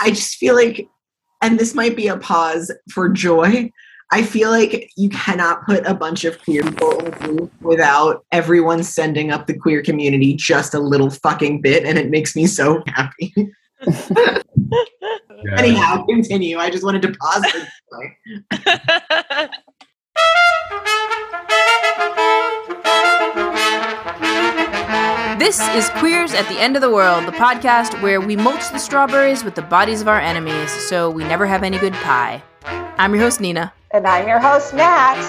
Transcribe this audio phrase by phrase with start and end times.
[0.00, 0.88] I just feel like,
[1.42, 3.70] and this might be a pause for joy.
[4.10, 8.26] I feel like you cannot put a bunch of queer people in a group without
[8.30, 12.46] everyone sending up the queer community just a little fucking bit, and it makes me
[12.46, 13.34] so happy.
[15.44, 15.58] Yeah.
[15.58, 16.58] Anyhow, continue.
[16.58, 17.44] I just wanted to pause.
[25.42, 28.78] This is Queers at the End of the World, the podcast where we mulch the
[28.78, 32.40] strawberries with the bodies of our enemies so we never have any good pie.
[32.64, 33.72] I'm your host, Nina.
[33.90, 35.20] And I'm your host, Nat.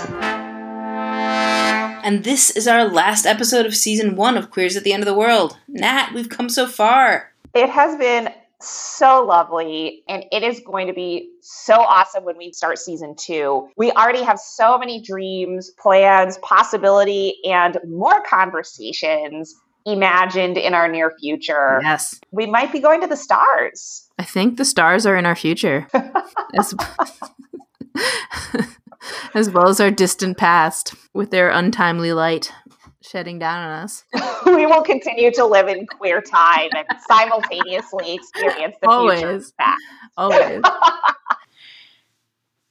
[2.03, 5.07] And this is our last episode of season one of Queers at the End of
[5.07, 5.57] the World.
[5.67, 7.33] Nat, we've come so far.
[7.55, 8.29] It has been
[8.61, 13.67] so lovely, and it is going to be so awesome when we start season two.
[13.77, 19.55] We already have so many dreams, plans, possibility, and more conversations
[19.85, 21.79] imagined in our near future.
[21.83, 22.19] Yes.
[22.31, 24.09] We might be going to the stars.
[24.17, 25.87] I think the stars are in our future.
[26.55, 26.73] as,
[29.33, 32.51] as well as our distant past with their untimely light
[33.01, 34.03] shedding down on us.
[34.45, 39.27] we will continue to live in queer time and simultaneously experience the future.
[39.27, 39.53] Always.
[40.17, 40.61] Always.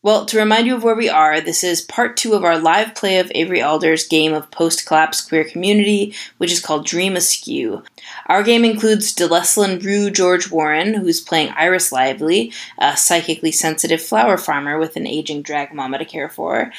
[0.04, 2.92] Well, to remind you of where we are, this is part two of our live
[2.96, 7.84] play of Avery Alder's game of post collapse queer community, which is called Dream Askew.
[8.26, 14.36] Our game includes Deleslin Rue George Warren, who's playing Iris Lively, a psychically sensitive flower
[14.36, 16.72] farmer with an aging drag mama to care for,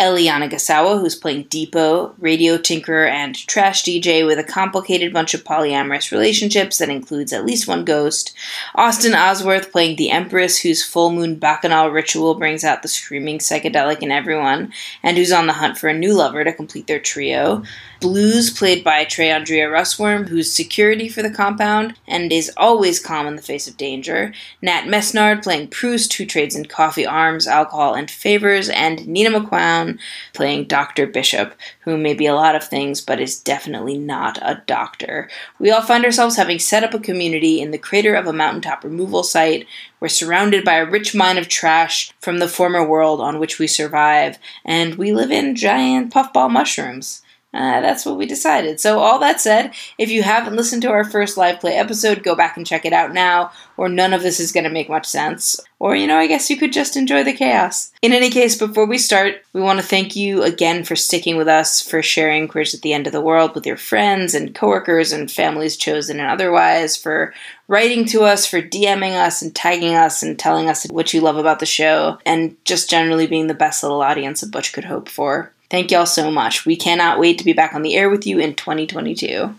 [0.00, 5.42] Eliana Gasawa, who's playing Depot, radio tinkerer, and trash DJ with a complicated bunch of
[5.42, 8.32] polyamorous relationships that includes at least one ghost.
[8.76, 14.00] Austin Osworth playing the Empress, whose full moon bacchanal ritual brings out the screaming psychedelic
[14.00, 17.64] in everyone, and who's on the hunt for a new lover to complete their trio.
[18.00, 23.34] Blues, played by TreaAndrea Russworm, who's security for the compound and is always calm in
[23.34, 24.32] the face of danger.
[24.62, 28.68] Nat Mesnard, playing Proust, who trades in coffee, arms, alcohol, and favors.
[28.68, 29.98] And Nina McQuown,
[30.32, 31.08] playing Dr.
[31.08, 35.28] Bishop, who may be a lot of things but is definitely not a doctor.
[35.58, 38.84] We all find ourselves having set up a community in the crater of a mountaintop
[38.84, 39.66] removal site.
[39.98, 43.66] We're surrounded by a rich mine of trash from the former world on which we
[43.66, 47.22] survive, and we live in giant puffball mushrooms.
[47.54, 48.78] Uh, that's what we decided.
[48.78, 52.34] So, all that said, if you haven't listened to our first live play episode, go
[52.34, 55.06] back and check it out now, or none of this is going to make much
[55.06, 55.58] sense.
[55.78, 57.90] Or, you know, I guess you could just enjoy the chaos.
[58.02, 61.48] In any case, before we start, we want to thank you again for sticking with
[61.48, 65.12] us, for sharing Queers at the End of the World with your friends and coworkers
[65.12, 67.32] and families chosen and otherwise, for
[67.66, 71.36] writing to us, for DMing us and tagging us and telling us what you love
[71.36, 75.08] about the show, and just generally being the best little audience a Butch could hope
[75.08, 75.54] for.
[75.70, 76.64] Thank y'all so much.
[76.64, 79.54] We cannot wait to be back on the air with you in 2022.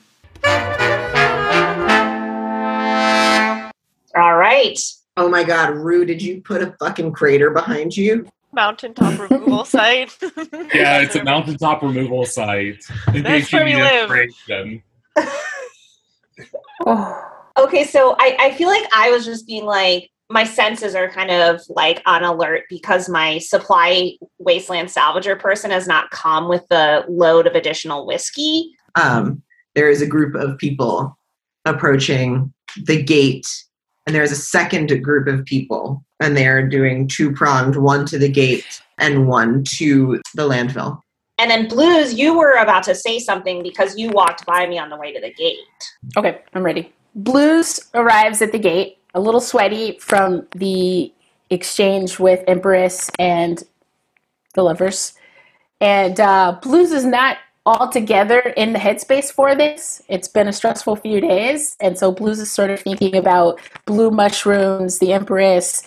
[4.16, 4.80] All right.
[5.18, 8.28] Oh my god, Rue, did you put a fucking crater behind you?
[8.52, 10.18] mountaintop removal site.
[10.74, 12.84] Yeah, it's a mountaintop removal site.
[13.14, 14.10] In That's case you where we live.
[14.12, 14.84] inspiration.
[16.86, 17.22] Oh.
[17.58, 21.32] Okay, so I, I feel like I was just being like, my senses are kind
[21.32, 27.04] of like on alert because my supply wasteland salvager person has not come with the
[27.10, 28.72] load of additional whiskey.
[28.96, 29.42] Um,
[29.76, 31.18] there is a group of people
[31.66, 32.54] approaching
[32.86, 33.48] the gate,
[34.06, 38.06] and there is a second group of people, and they are doing two pronged, one
[38.08, 41.02] to the gate and one to the landfill.
[41.40, 44.90] And then Blues, you were about to say something because you walked by me on
[44.90, 45.58] the way to the gate.
[46.18, 46.92] Okay, I'm ready.
[47.16, 51.12] Blues arrives at the gate, a little sweaty from the
[51.50, 53.64] exchange with Empress and
[54.54, 55.14] the lovers.
[55.82, 60.02] And uh, Blues is not altogether in the headspace for this.
[60.08, 61.76] It's been a stressful few days.
[61.80, 65.84] And so Blues is sort of thinking about blue mushrooms, the Empress,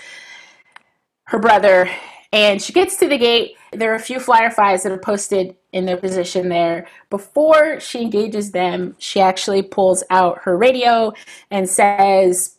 [1.26, 1.90] her brother.
[2.32, 3.56] And she gets to the gate.
[3.72, 6.86] There are a few fireflies that are posted in their position there.
[7.10, 11.12] Before she engages them, she actually pulls out her radio
[11.50, 12.58] and says,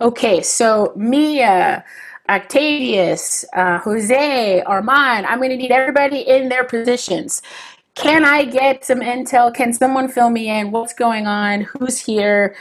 [0.00, 1.82] Okay, so Mia,
[2.28, 7.40] Octavius, uh, Jose, Armand, I'm going to need everybody in their positions.
[7.94, 9.54] Can I get some intel?
[9.54, 10.70] Can someone fill me in?
[10.70, 11.62] What's going on?
[11.62, 12.54] Who's here?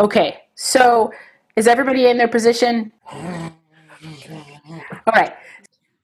[0.00, 1.12] Okay, so
[1.54, 2.90] is everybody in their position?
[5.06, 5.32] All right.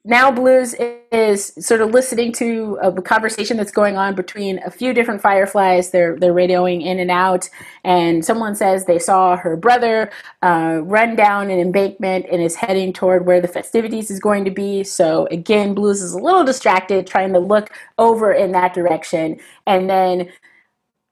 [0.08, 0.73] Now Blues
[1.11, 5.91] is sort of listening to a conversation that's going on between a few different fireflies.
[5.91, 7.49] They're they're radioing in and out,
[7.82, 10.12] and someone says they saw her brother
[10.44, 14.50] uh, run down an embankment and is heading toward where the festivities is going to
[14.53, 14.85] be.
[14.85, 19.91] So again, Blues is a little distracted, trying to look over in that direction, and
[19.91, 20.31] then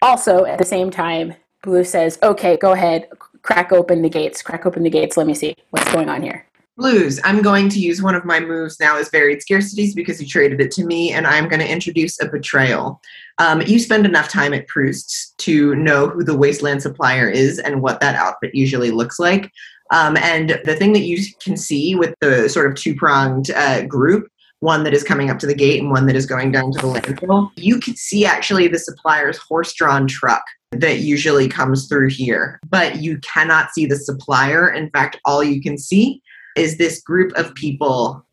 [0.02, 3.08] also at the same time, Blue says, "Okay, go ahead."
[3.42, 4.40] crack open the gates.
[4.40, 5.18] Crack open the gates.
[5.18, 6.46] Let me see what's going on here.
[6.76, 10.26] Blues, I'm going to use one of my moves now as varied scarcities because you
[10.26, 13.00] traded it to me, and I'm going to introduce a betrayal.
[13.38, 17.80] Um, you spend enough time at Proust to know who the wasteland supplier is and
[17.80, 19.52] what that outfit usually looks like.
[19.92, 23.84] Um, and the thing that you can see with the sort of two pronged uh,
[23.86, 24.26] group,
[24.58, 26.78] one that is coming up to the gate and one that is going down to
[26.80, 30.42] the landfill, you can see actually the supplier's horse drawn truck
[30.72, 34.72] that usually comes through here, but you cannot see the supplier.
[34.72, 36.20] In fact, all you can see
[36.56, 38.24] is this group of people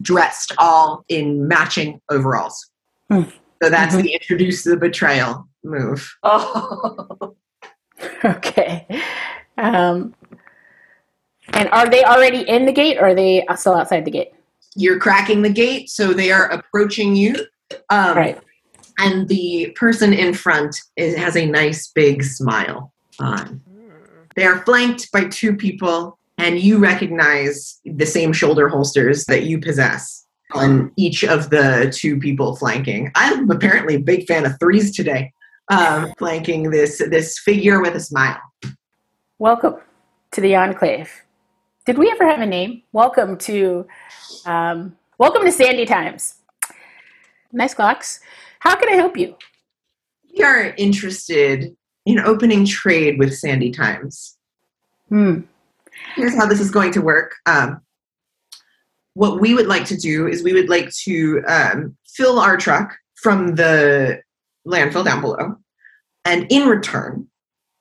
[0.00, 2.70] dressed all in matching overalls.
[3.10, 3.22] Hmm.
[3.62, 4.02] So that's Mhm.
[4.02, 6.14] the introduce the betrayal move.
[6.22, 7.34] Oh.
[8.24, 8.84] Okay.
[9.58, 10.12] Um,
[11.52, 14.32] and are they already in the gate or are they still outside the gate?
[14.74, 17.46] You're cracking the gate, so they are approaching you.
[17.90, 18.40] Um, Right.
[18.98, 23.60] And the person in front is, has a nice big smile on.
[24.34, 29.60] They are flanked by two people, and you recognize the same shoulder holsters that you
[29.60, 33.12] possess on each of the two people flanking.
[33.14, 35.32] I'm apparently a big fan of threes today,
[35.68, 38.40] um, flanking this this figure with a smile.
[39.38, 39.76] Welcome
[40.32, 41.12] to the Enclave.
[41.86, 42.82] Did we ever have a name?
[42.92, 43.86] Welcome to,
[44.44, 46.34] um, welcome to Sandy Times.
[47.52, 48.18] Nice clocks.
[48.58, 49.36] How can I help you?
[50.36, 54.36] We are interested in opening trade with Sandy Times.
[55.08, 55.42] Hmm.
[56.14, 57.34] Here's how this is going to work.
[57.46, 57.80] Um,
[59.14, 62.96] what we would like to do is we would like to um, fill our truck
[63.14, 64.20] from the
[64.66, 65.56] landfill down below,
[66.24, 67.28] and in return,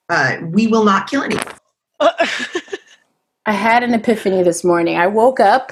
[0.10, 1.46] uh, we will not kill anyone.
[3.46, 4.98] I had an epiphany this morning.
[4.98, 5.72] I woke up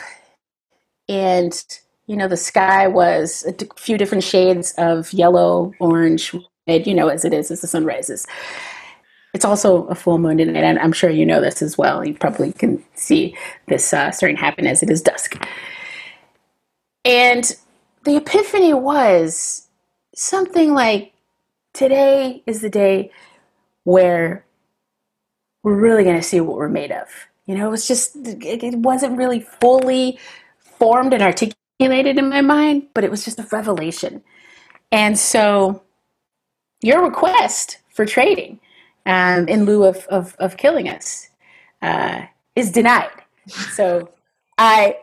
[1.07, 1.63] and,
[2.07, 6.35] you know, the sky was a few different shades of yellow, orange,
[6.67, 8.25] red, you know, as it is as the sun rises.
[9.33, 12.03] It's also a full moon tonight, and I'm sure you know this as well.
[12.03, 13.35] You probably can see
[13.67, 15.35] this uh, starting to happen as it is dusk.
[17.05, 17.55] And
[18.05, 19.67] the epiphany was
[20.15, 21.13] something like
[21.73, 23.11] today is the day
[23.83, 24.45] where
[25.63, 27.07] we're really going to see what we're made of.
[27.45, 30.19] You know, it was just, it it wasn't really fully
[30.59, 34.23] formed and articulated in my mind, but it was just a revelation.
[34.91, 35.83] And so,
[36.81, 38.59] your request for trading
[39.05, 41.29] um, in lieu of, of, of killing us
[41.81, 42.23] uh,
[42.55, 43.11] is denied.
[43.71, 44.09] So,
[44.57, 44.97] I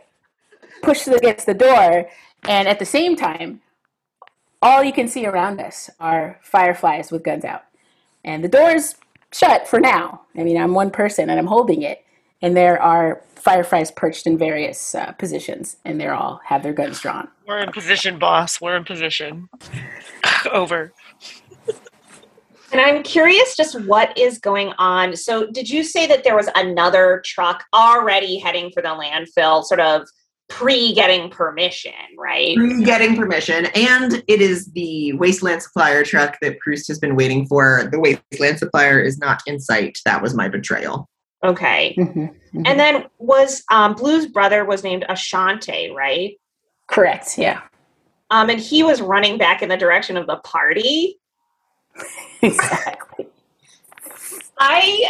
[0.83, 2.09] pushed against the door,
[2.45, 3.63] and at the same time,
[4.63, 7.65] all you can see around us are fireflies with guns out.
[8.25, 8.97] And the door's
[9.33, 10.23] shut for now.
[10.37, 12.05] I mean, I'm one person and I'm holding it,
[12.43, 17.01] and there are fireflies perched in various uh, positions, and they're all have their guns
[17.01, 17.29] drawn.
[17.47, 18.61] We're in position, boss.
[18.61, 19.49] We're in position.
[20.53, 20.93] Over.
[22.73, 25.15] And I'm curious just what is going on.
[25.17, 29.81] So, did you say that there was another truck already heading for the landfill, sort
[29.81, 30.09] of
[30.49, 32.55] pre getting permission, right?
[32.57, 37.47] Through getting permission, and it is the wasteland supplier truck that Proust has been waiting
[37.47, 37.89] for.
[37.91, 39.99] The wasteland supplier is not in sight.
[40.05, 41.09] That was my betrayal.
[41.45, 41.95] Okay.
[41.99, 42.63] Mhm, mhm.
[42.67, 46.35] And then was um, Blue's brother was named Ashante, right?
[46.89, 47.63] correct, yeah,
[48.31, 51.19] Um, and he was running back in the direction of the party.
[52.43, 53.29] exactly.
[54.59, 55.05] I,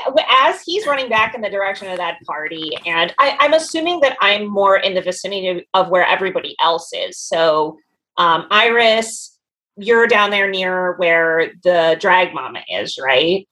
[0.51, 4.17] as he's running back in the direction of that party, and I, I'm assuming that
[4.21, 7.19] I'm more in the vicinity of, of where everybody else is.
[7.19, 7.79] So,
[8.17, 9.39] um, Iris,
[9.77, 13.47] you're down there near where the drag mama is, right?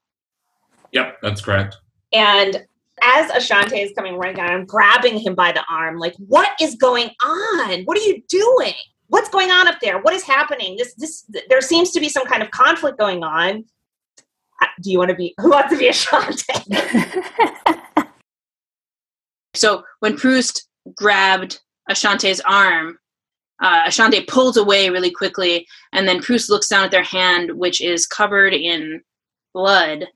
[0.92, 1.76] Yep, that's correct.
[2.12, 2.64] And
[3.02, 6.76] as Ashante is coming running down, I'm grabbing him by the arm, like, "What is
[6.76, 7.82] going on?
[7.84, 8.74] What are you doing?
[9.14, 10.00] What's going on up there?
[10.00, 10.76] What is happening?
[10.76, 13.64] This, this, there seems to be some kind of conflict going on."
[14.80, 15.34] Do you want to be?
[15.40, 18.04] Who wants to be Ashante?
[19.54, 22.98] So when Proust grabbed Ashante's arm,
[23.62, 27.80] uh, Ashante pulls away really quickly, and then Proust looks down at their hand, which
[27.80, 29.00] is covered in
[29.54, 30.06] blood.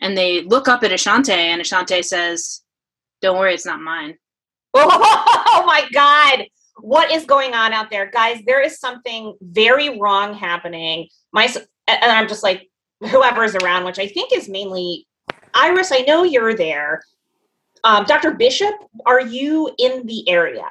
[0.00, 2.62] And they look up at Ashante, and Ashante says,
[3.22, 4.16] Don't worry, it's not mine.
[4.78, 6.44] Oh my God.
[6.78, 8.10] What is going on out there?
[8.10, 11.08] Guys, there is something very wrong happening.
[11.32, 11.48] My
[11.88, 12.68] and I'm just like
[13.00, 15.06] whoever is around, which I think is mainly
[15.54, 17.02] Iris, I know you're there.
[17.84, 18.34] Um, Dr.
[18.34, 18.74] Bishop,
[19.06, 20.68] are you in the area?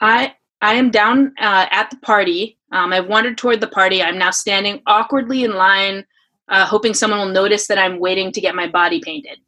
[0.00, 2.58] I I am down uh, at the party.
[2.72, 4.02] Um, I've wandered toward the party.
[4.02, 6.04] I'm now standing awkwardly in line,
[6.48, 9.38] uh, hoping someone will notice that I'm waiting to get my body painted.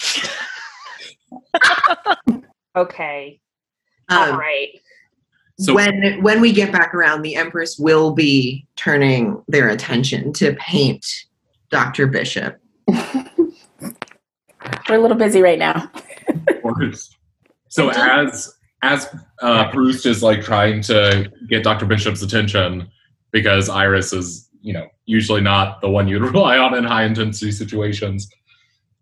[2.74, 3.38] Okay.
[4.12, 4.68] Um, All right.
[5.58, 10.54] So when when we get back around, the Empress will be turning their attention to
[10.56, 11.06] paint
[11.70, 12.06] Dr.
[12.06, 12.58] Bishop.
[12.88, 13.94] we're
[14.88, 15.90] a little busy right now.
[16.48, 17.16] Of course.
[17.68, 21.86] So as as uh, Proust is like trying to get Dr.
[21.86, 22.88] Bishop's attention
[23.30, 27.52] because Iris is, you know, usually not the one you'd rely on in high intensity
[27.52, 28.28] situations.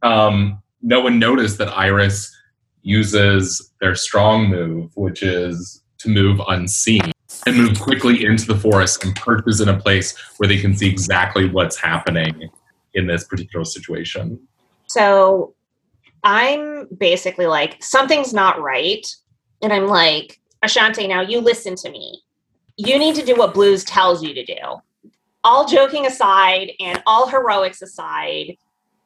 [0.03, 2.35] Um, no one noticed that Iris
[2.83, 7.13] uses their strong move, which is to move unseen
[7.47, 10.89] and move quickly into the forest and perches in a place where they can see
[10.89, 12.49] exactly what's happening
[12.95, 14.39] in this particular situation.
[14.87, 15.55] So
[16.25, 19.07] I'm basically like, something's not right.
[19.63, 22.23] And I'm like, Ashante, now you listen to me.
[22.77, 24.59] You need to do what Blues tells you to do.
[25.45, 28.57] All joking aside and all heroics aside,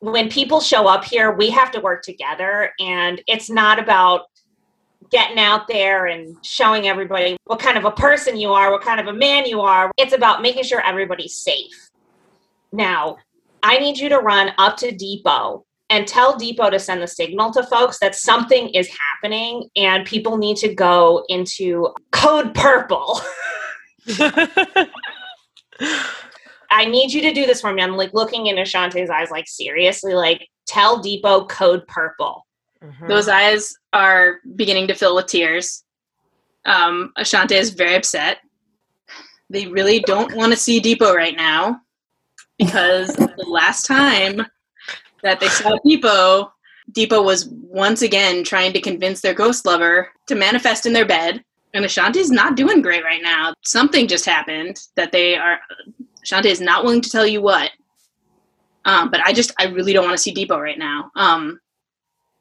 [0.04, 2.72] when people show up here, we have to work together.
[2.78, 4.26] And it's not about
[5.10, 9.00] getting out there and showing everybody what kind of a person you are, what kind
[9.00, 9.90] of a man you are.
[9.96, 11.90] It's about making sure everybody's safe.
[12.70, 13.16] Now,
[13.62, 17.50] I need you to run up to Depot and tell Depot to send the signal
[17.52, 23.22] to folks that something is happening and people need to go into code purple.
[26.74, 27.82] I need you to do this for me.
[27.82, 32.44] I'm like looking into Ashante's eyes, like seriously, like tell Depot code purple.
[32.82, 33.08] Mhm.
[33.08, 35.84] Those eyes are beginning to fill with tears.
[36.66, 38.38] Um, Ashante is very upset.
[39.50, 41.80] They really don't want to see Depot right now
[42.58, 44.44] because the last time
[45.22, 46.52] that they saw Depot,
[46.92, 51.44] Depot was once again trying to convince their ghost lover to manifest in their bed.
[51.72, 53.54] And Ashante's not doing great right now.
[53.62, 55.60] Something just happened that they are.
[56.24, 57.70] Ashante is not willing to tell you what.
[58.84, 61.10] Um, but I just, I really don't want to see Depot right now.
[61.16, 61.60] Um,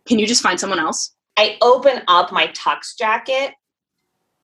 [0.06, 1.16] can you just find someone else?
[1.38, 3.54] I open up my tux jacket,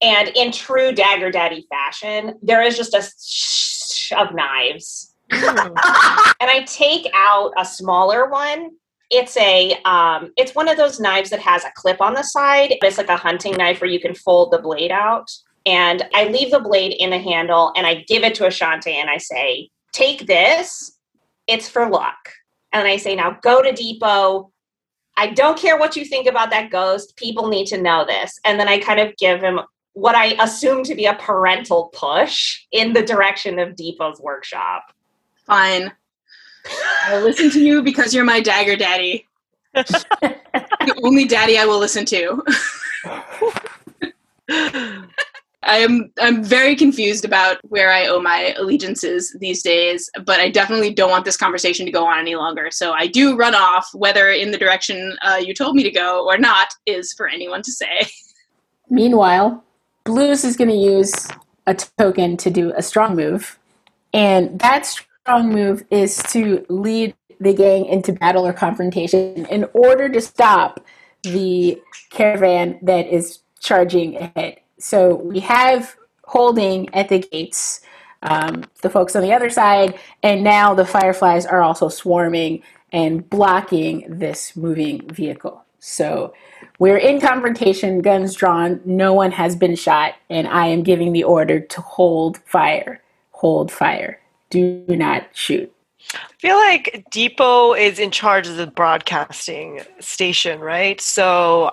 [0.02, 5.14] and in true Dagger Daddy fashion, there is just a sh- of knives.
[5.32, 5.68] Mm.
[6.40, 8.72] and I take out a smaller one.
[9.12, 12.76] It's a um, it's one of those knives that has a clip on the side.
[12.82, 15.30] It's like a hunting knife where you can fold the blade out.
[15.66, 19.10] And I leave the blade in the handle and I give it to Ashante and
[19.10, 20.98] I say, take this.
[21.48, 22.30] It's for luck.
[22.72, 24.52] And I say, now go to Depot.
[25.18, 27.16] I don't care what you think about that ghost.
[27.18, 28.40] People need to know this.
[28.46, 29.60] And then I kind of give him
[29.94, 34.94] what I assume to be a parental push in the direction of Depot's workshop.
[35.46, 35.92] Fine.
[37.06, 39.28] I'll listen to you because you're my dagger daddy.
[39.74, 42.44] the only daddy I will listen to.
[45.70, 50.50] I am I'm very confused about where I owe my allegiances these days, but I
[50.50, 52.72] definitely don't want this conversation to go on any longer.
[52.72, 56.26] So I do run off, whether in the direction uh, you told me to go
[56.26, 58.08] or not is for anyone to say.
[58.90, 59.64] Meanwhile,
[60.06, 61.28] Blues is going to use
[61.68, 63.60] a token to do a strong move.
[64.12, 70.10] And that strong move is to lead the gang into battle or confrontation in order
[70.10, 70.84] to stop
[71.22, 74.62] the caravan that is charging ahead.
[74.80, 77.82] So we have holding at the gates,
[78.24, 83.30] um, the folks on the other side, and now the fireflies are also swarming and
[83.30, 85.64] blocking this moving vehicle.
[85.80, 86.34] So
[86.78, 91.24] we're in confrontation, guns drawn, no one has been shot, and I am giving the
[91.24, 93.02] order to hold fire.
[93.32, 94.20] Hold fire.
[94.50, 95.72] Do not shoot.
[96.14, 101.00] I feel like Depot is in charge of the broadcasting station, right?
[101.00, 101.72] So,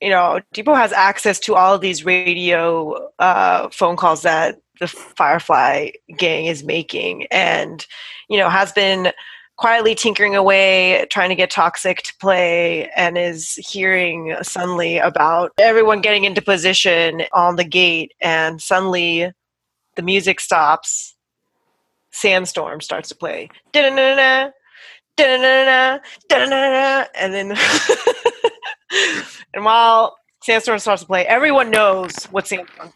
[0.00, 4.88] you know, Depot has access to all of these radio uh, phone calls that the
[4.88, 7.86] Firefly gang is making, and
[8.28, 9.12] you know, has been
[9.56, 16.02] quietly tinkering away, trying to get Toxic to play, and is hearing suddenly about everyone
[16.02, 19.32] getting into position on the gate, and suddenly
[19.94, 21.16] the music stops
[22.16, 23.50] Sandstorm starts to play.
[25.16, 27.50] Da-da-da-da, da-da-da-da, And then,
[29.54, 32.94] and while Sandstorm starts to play, everyone knows what Sandstorm is.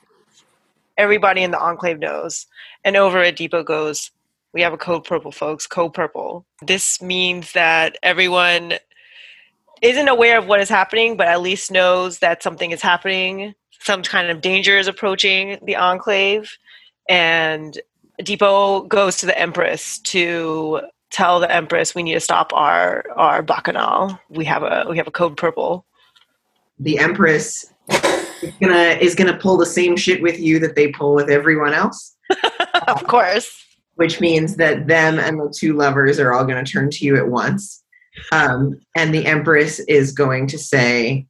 [0.96, 2.46] Everybody in the Enclave knows.
[2.84, 4.10] And over at Depot goes,
[4.52, 6.44] we have a code purple, folks, code purple.
[6.62, 8.74] This means that everyone
[9.80, 13.54] isn't aware of what is happening, but at least knows that something is happening.
[13.80, 16.58] Some kind of danger is approaching the Enclave.
[17.08, 17.80] And
[18.22, 23.42] Depot goes to the Empress to tell the Empress we need to stop our our
[23.42, 24.18] bacchanal.
[24.28, 25.86] We have a we have a code purple.
[26.78, 27.72] The Empress
[28.42, 31.74] is gonna is gonna pull the same shit with you that they pull with everyone
[31.74, 32.16] else,
[32.88, 33.56] of course.
[33.96, 37.28] which means that them and the two lovers are all gonna turn to you at
[37.28, 37.82] once.
[38.32, 41.26] Um, and the Empress is going to say,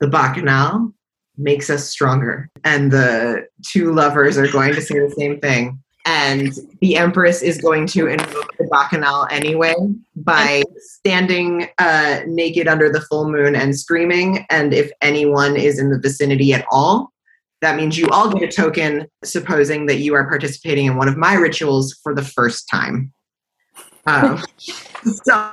[0.00, 0.92] "The bacchanal
[1.36, 5.82] makes us stronger," and the two lovers are going to say the same thing.
[6.04, 9.74] And the Empress is going to invoke the Bacchanal anyway
[10.16, 14.44] by standing uh, naked under the full moon and screaming.
[14.50, 17.12] And if anyone is in the vicinity at all,
[17.60, 21.16] that means you all get a token, supposing that you are participating in one of
[21.16, 23.12] my rituals for the first time.
[24.06, 24.42] Um,
[25.04, 25.52] so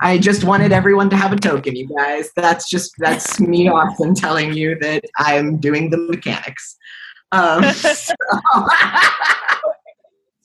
[0.00, 2.30] I just wanted everyone to have a token, you guys.
[2.34, 6.76] That's just that's me often telling you that I'm doing the mechanics.
[7.32, 8.14] Um, so-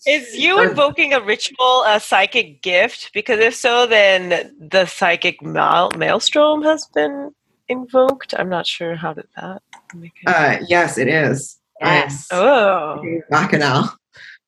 [0.06, 3.12] Is you invoking a ritual a psychic gift?
[3.14, 7.32] Because if so, then the psychic mael- maelstrom has been
[7.70, 8.34] invoked.
[8.38, 9.62] I'm not sure how did that
[10.28, 11.58] uh, yes, it is.
[11.80, 12.28] Yes.
[12.32, 13.02] oh.
[13.30, 13.90] Bacchanal.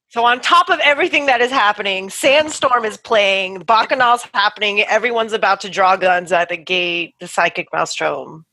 [0.10, 5.60] So on top of everything that is happening, Sandstorm is playing, Bacchanal's happening, everyone's about
[5.62, 8.46] to draw guns at the gate, the psychic maelstrom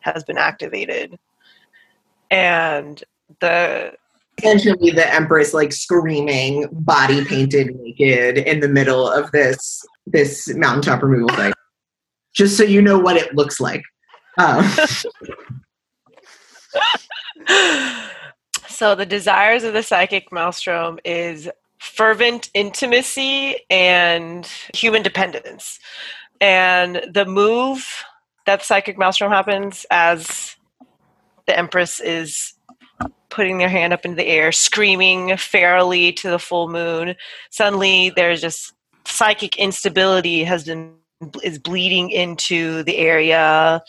[0.00, 1.18] has been activated.
[2.30, 3.02] And
[3.40, 3.92] the
[4.38, 11.02] Essentially, the Empress like screaming, body painted naked in the middle of this this mountaintop
[11.02, 11.54] removal site.
[12.34, 13.82] Just so you know what it looks like.
[14.36, 14.62] Um,
[18.68, 25.78] so the desires of the psychic maelstrom is fervent intimacy and human dependence
[26.40, 28.04] and the move
[28.46, 30.56] that psychic maelstrom happens as
[31.46, 32.54] the empress is
[33.30, 37.14] putting their hand up into the air screaming ferally to the full moon
[37.50, 38.72] suddenly there's just
[39.04, 40.94] psychic instability has been
[41.42, 43.82] is bleeding into the area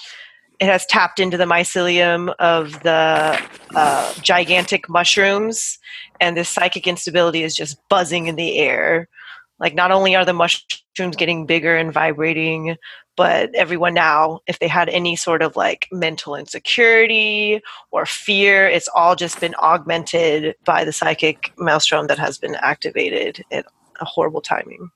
[0.60, 3.40] it has tapped into the mycelium of the
[3.76, 5.78] uh, gigantic mushrooms,
[6.20, 9.08] and this psychic instability is just buzzing in the air.
[9.60, 12.78] Like, not only are the mushrooms getting bigger and vibrating,
[13.16, 17.62] but everyone now, if they had any sort of like mental insecurity
[17.92, 23.44] or fear, it's all just been augmented by the psychic maelstrom that has been activated
[23.52, 23.66] at
[24.00, 24.92] a horrible timing.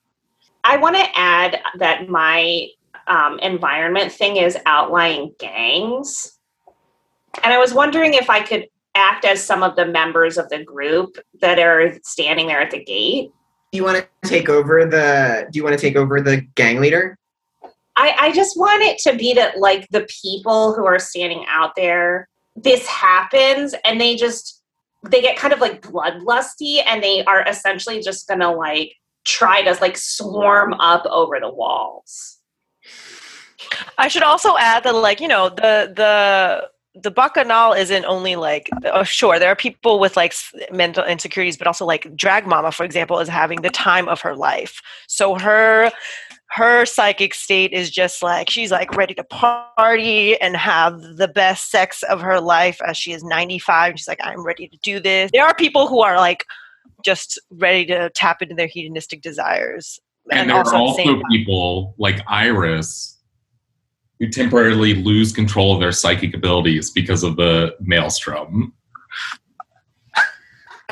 [0.63, 2.67] I want to add that my
[3.07, 6.37] um, environment thing is outlying gangs.
[7.43, 10.63] And I was wondering if I could act as some of the members of the
[10.63, 13.31] group that are standing there at the gate.
[13.71, 15.47] Do you want to take over the?
[15.49, 17.17] Do you want to take over the gang leader?
[17.95, 21.75] I, I just want it to be that, like, the people who are standing out
[21.75, 24.61] there, this happens and they just,
[25.09, 29.77] they get kind of like bloodlusty and they are essentially just gonna, like, try to,
[29.81, 32.39] like, swarm up over the walls.
[33.97, 38.69] I should also add that, like, you know, the the the bacchanal isn't only like
[38.85, 40.33] oh, sure there are people with like
[40.71, 44.35] mental insecurities but also like drag mama for example is having the time of her
[44.35, 44.81] life.
[45.07, 45.91] So her
[46.49, 51.71] her psychic state is just like she's like ready to party and have the best
[51.71, 55.31] sex of her life as she is 95 she's like i'm ready to do this.
[55.31, 56.45] There are people who are like
[57.05, 59.99] just ready to tap into their hedonistic desires.
[60.31, 63.17] And, there at are also people like Iris
[64.21, 68.71] who temporarily lose control of their psychic abilities because of the maelstrom,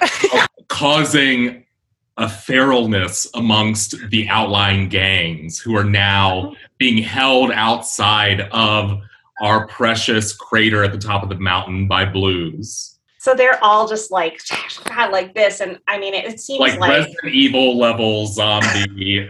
[0.68, 1.64] causing
[2.18, 9.00] a feralness amongst the outlying gangs who are now being held outside of
[9.42, 12.98] our precious crater at the top of the mountain by blues.
[13.20, 14.42] So they're all just like,
[14.86, 15.62] God, like this.
[15.62, 19.30] And I mean, it, it seems Like, like, Resident Evil level zombie.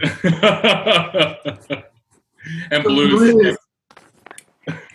[2.70, 3.32] and blues.
[3.32, 3.58] Blues.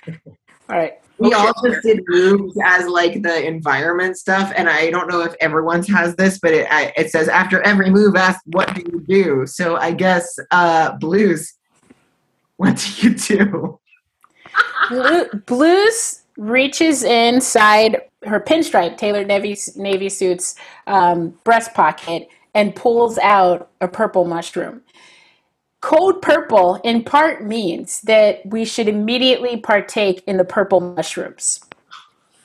[0.07, 0.93] All right.
[1.17, 1.35] We Okay.
[1.35, 5.87] all just did moves as like the environment stuff, and I don't know if everyone's
[5.87, 9.45] has this, but it I, it says after every move, ask what do you do.
[9.47, 11.53] So I guess uh, blues.
[12.57, 13.79] What do you do?
[14.89, 20.55] Blue, Blues reaches inside her pinstripe tailored navy navy suit's
[20.87, 24.81] um, breast pocket and pulls out a purple mushroom.
[25.85, 31.59] Code purple in part means that we should immediately partake in the purple mushrooms.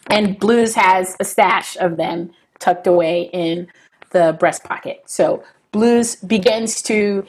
[0.08, 3.68] And Blues has a stash of them tucked away in
[4.10, 5.04] the breast pocket.
[5.06, 7.24] So Blues begins to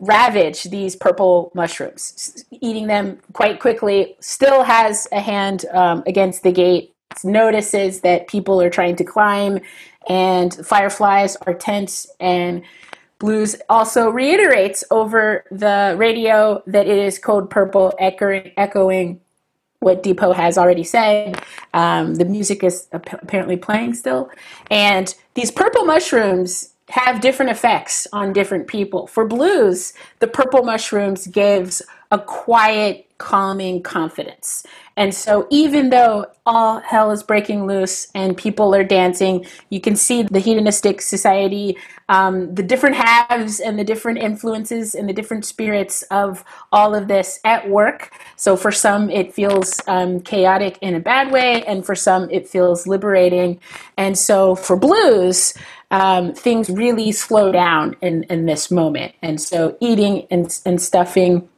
[0.00, 4.16] ravage these purple mushrooms, eating them quite quickly.
[4.20, 6.94] Still has a hand um, against the gate.
[7.22, 9.60] Notices that people are trying to climb,
[10.08, 12.06] and fireflies are tense.
[12.18, 12.62] And
[13.22, 19.20] Blues also reiterates over the radio that it is code purple, echoing, echoing
[19.78, 21.40] what Depot has already said.
[21.72, 24.28] Um, the music is ap- apparently playing still.
[24.72, 29.06] And these purple mushrooms have different effects on different people.
[29.06, 31.80] For blues, the purple mushrooms gives
[32.10, 34.64] a quiet, calming confidence.
[34.96, 39.94] And so, even though all hell is breaking loose and people are dancing, you can
[39.94, 45.44] see the hedonistic society, um, the different halves and the different influences and the different
[45.44, 48.10] spirits of all of this at work.
[48.36, 52.48] So, for some, it feels um, chaotic in a bad way, and for some, it
[52.48, 53.60] feels liberating.
[53.96, 55.54] And so, for blues,
[55.92, 59.14] um, things really slow down in, in this moment.
[59.22, 61.48] And so, eating and, and stuffing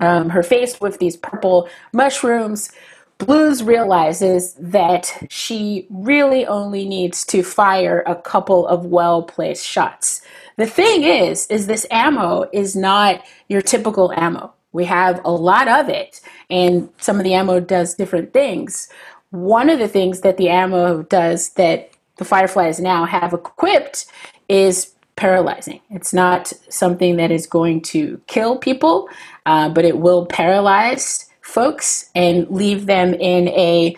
[0.00, 2.70] um, her face with these purple mushrooms.
[3.18, 10.20] Blues realizes that she really only needs to fire a couple of well placed shots.
[10.56, 14.52] The thing is, is this ammo is not your typical ammo.
[14.72, 18.88] We have a lot of it, and some of the ammo does different things.
[19.30, 24.06] One of the things that the ammo does that the Fireflies now have equipped
[24.48, 25.80] is paralyzing.
[25.90, 29.08] It's not something that is going to kill people,
[29.46, 33.96] uh, but it will paralyze folks and leave them in a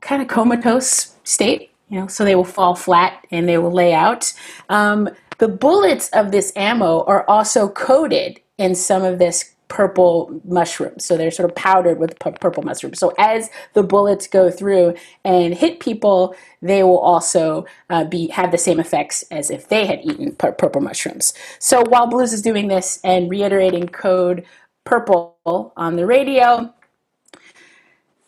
[0.00, 1.70] kind of comatose state.
[1.88, 4.32] You know, so they will fall flat and they will lay out.
[4.68, 11.04] Um, the bullets of this ammo are also coated in some of this purple mushrooms.
[11.04, 12.98] So they're sort of powdered with pu- purple mushrooms.
[12.98, 18.52] So as the bullets go through and hit people, they will also uh, be have
[18.52, 21.34] the same effects as if they had eaten pu- purple mushrooms.
[21.58, 24.44] So while Blues is doing this and reiterating code
[24.84, 26.72] purple on the radio,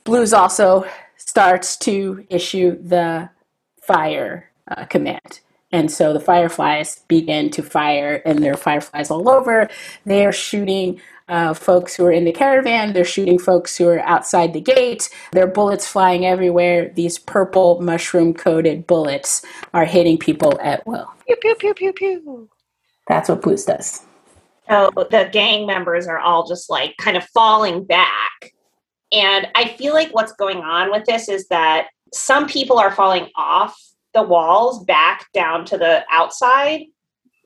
[0.04, 3.30] Blues also starts to issue the
[3.80, 5.40] fire uh, command.
[5.70, 9.68] And so the fireflies begin to fire, and there are fireflies all over.
[10.06, 12.92] They are shooting uh, folks who are in the caravan.
[12.92, 15.10] They're shooting folks who are outside the gate.
[15.32, 16.90] There are bullets flying everywhere.
[16.94, 21.12] These purple mushroom coated bullets are hitting people at will.
[21.26, 22.48] Pew pew pew pew pew.
[23.06, 24.04] That's what Blues does.
[24.68, 28.52] So the gang members are all just like kind of falling back.
[29.12, 33.28] And I feel like what's going on with this is that some people are falling
[33.34, 33.74] off
[34.12, 36.82] the walls back down to the outside.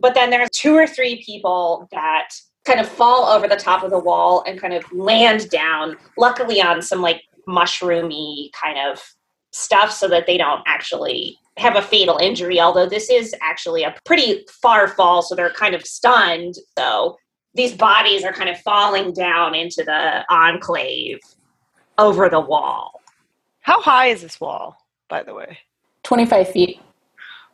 [0.01, 2.31] But then there's two or three people that
[2.64, 6.61] kind of fall over the top of the wall and kind of land down, luckily
[6.61, 9.03] on some like mushroomy kind of
[9.51, 12.61] stuff so that they don't actually have a fatal injury.
[12.61, 16.55] Although this is actually a pretty far fall, so they're kind of stunned.
[16.79, 17.16] So
[17.55, 21.18] these bodies are kind of falling down into the enclave
[21.98, 23.01] over the wall.
[23.61, 24.77] How high is this wall,
[25.09, 25.59] by the way?
[26.05, 26.81] 25 feet.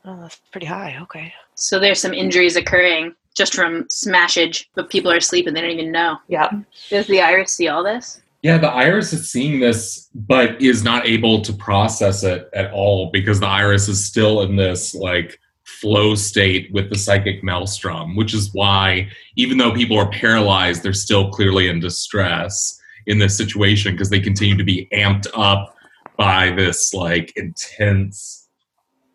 [0.05, 0.97] Oh, that's pretty high.
[1.03, 1.35] Okay.
[1.55, 5.71] So there's some injuries occurring just from smashage, but people are asleep and they don't
[5.71, 6.19] even know.
[6.29, 6.51] Yeah.
[6.91, 8.21] Does the iris see all this?
[8.43, 13.11] Yeah, the iris is seeing this, but is not able to process it at all
[13.11, 18.35] because the iris is still in this like flow state with the psychic maelstrom, which
[18.35, 23.93] is why even though people are paralyzed, they're still clearly in distress in this situation
[23.93, 25.75] because they continue to be amped up
[26.17, 28.49] by this like intense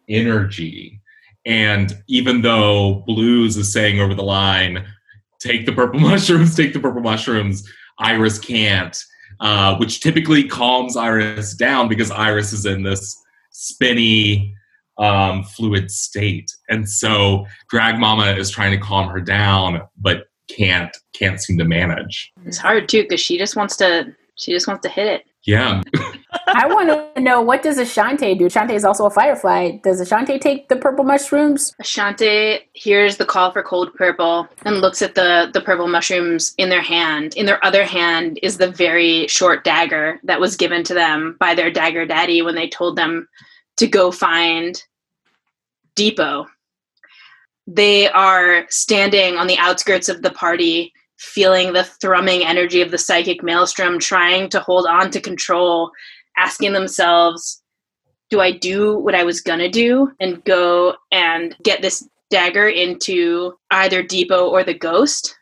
[0.09, 1.01] energy.
[1.45, 4.85] And even though Blues is saying over the line,
[5.39, 7.67] take the purple mushrooms, take the purple mushrooms,
[7.99, 8.97] Iris can't,
[9.39, 13.15] uh, which typically calms Iris down because Iris is in this
[13.51, 14.55] spinny,
[14.97, 16.51] um, fluid state.
[16.69, 21.65] And so Drag Mama is trying to calm her down, but can't can't seem to
[21.65, 22.31] manage.
[22.45, 24.15] It's hard too because she just wants to.
[24.35, 25.23] She just wants to hit it.
[25.45, 25.81] Yeah,
[26.47, 28.45] I want to know what does Ashante do?
[28.45, 29.77] Ashante is also a firefly.
[29.83, 31.73] Does Ashante take the purple mushrooms?
[31.81, 36.69] Ashante hears the call for code purple and looks at the the purple mushrooms in
[36.69, 37.35] their hand.
[37.35, 41.55] In their other hand is the very short dagger that was given to them by
[41.55, 43.27] their dagger daddy when they told them
[43.77, 44.83] to go find
[45.95, 46.47] Depot.
[47.65, 52.97] They are standing on the outskirts of the party, feeling the thrumming energy of the
[52.97, 55.91] psychic maelstrom, trying to hold on to control,
[56.37, 57.61] asking themselves,
[58.29, 63.53] do I do what I was gonna do and go and get this dagger into
[63.71, 65.37] either Depot or the ghost?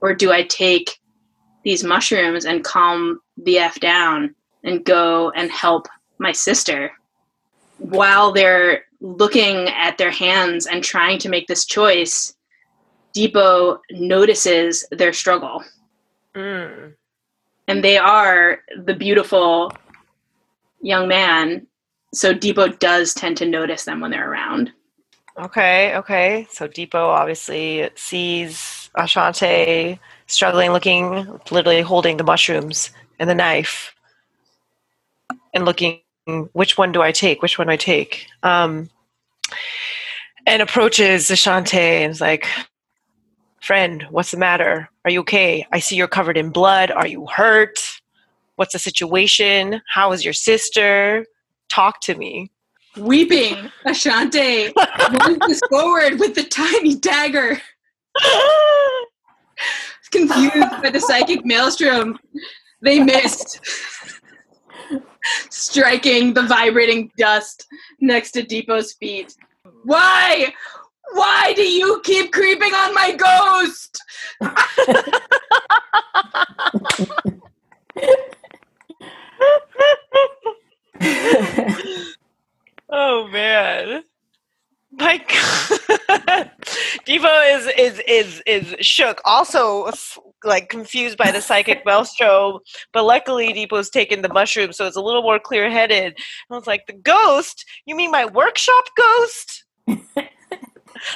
[0.00, 0.98] Or do I take
[1.64, 6.92] these mushrooms and calm the F down and go and help my sister?
[7.78, 12.34] While they're looking at their hands and trying to make this choice,
[13.12, 15.64] Depot notices their struggle.
[16.34, 16.94] Mm.
[17.66, 19.72] And they are the beautiful
[20.80, 21.66] young man.
[22.14, 24.72] So Depot does tend to notice them when they're around.
[25.38, 26.46] Okay, okay.
[26.50, 33.94] So Depot obviously sees Ashante struggling, looking, literally holding the mushrooms and the knife,
[35.54, 36.00] and looking,
[36.52, 37.40] which one do I take?
[37.40, 38.26] Which one do I take?
[38.42, 38.90] Um,
[40.46, 42.46] and approaches Ashante and is like,
[43.60, 44.88] Friend, what's the matter?
[45.04, 45.66] Are you okay?
[45.72, 46.90] I see you're covered in blood.
[46.90, 47.78] Are you hurt?
[48.58, 49.80] What's the situation?
[49.86, 51.24] How is your sister?
[51.68, 52.50] Talk to me.
[52.96, 54.72] Weeping, Ashante
[55.28, 57.62] moves forward with the tiny dagger.
[60.10, 62.18] Confused by the psychic maelstrom,
[62.82, 63.60] they missed,
[65.50, 67.64] striking the vibrating dust
[68.00, 69.36] next to Depot's feet.
[69.84, 70.52] Why?
[71.12, 74.02] Why do you keep creeping on my ghost?
[82.90, 84.02] Oh man.
[84.92, 86.50] My God.
[87.04, 89.20] Depot is is is is shook.
[89.24, 89.90] Also,
[90.44, 92.58] like confused by the psychic maelstrom,
[92.92, 96.18] but luckily Depot's taken the mushroom, so it's a little more clear headed.
[96.50, 97.64] I was like, "The ghost?
[97.84, 99.64] You mean my workshop ghost?"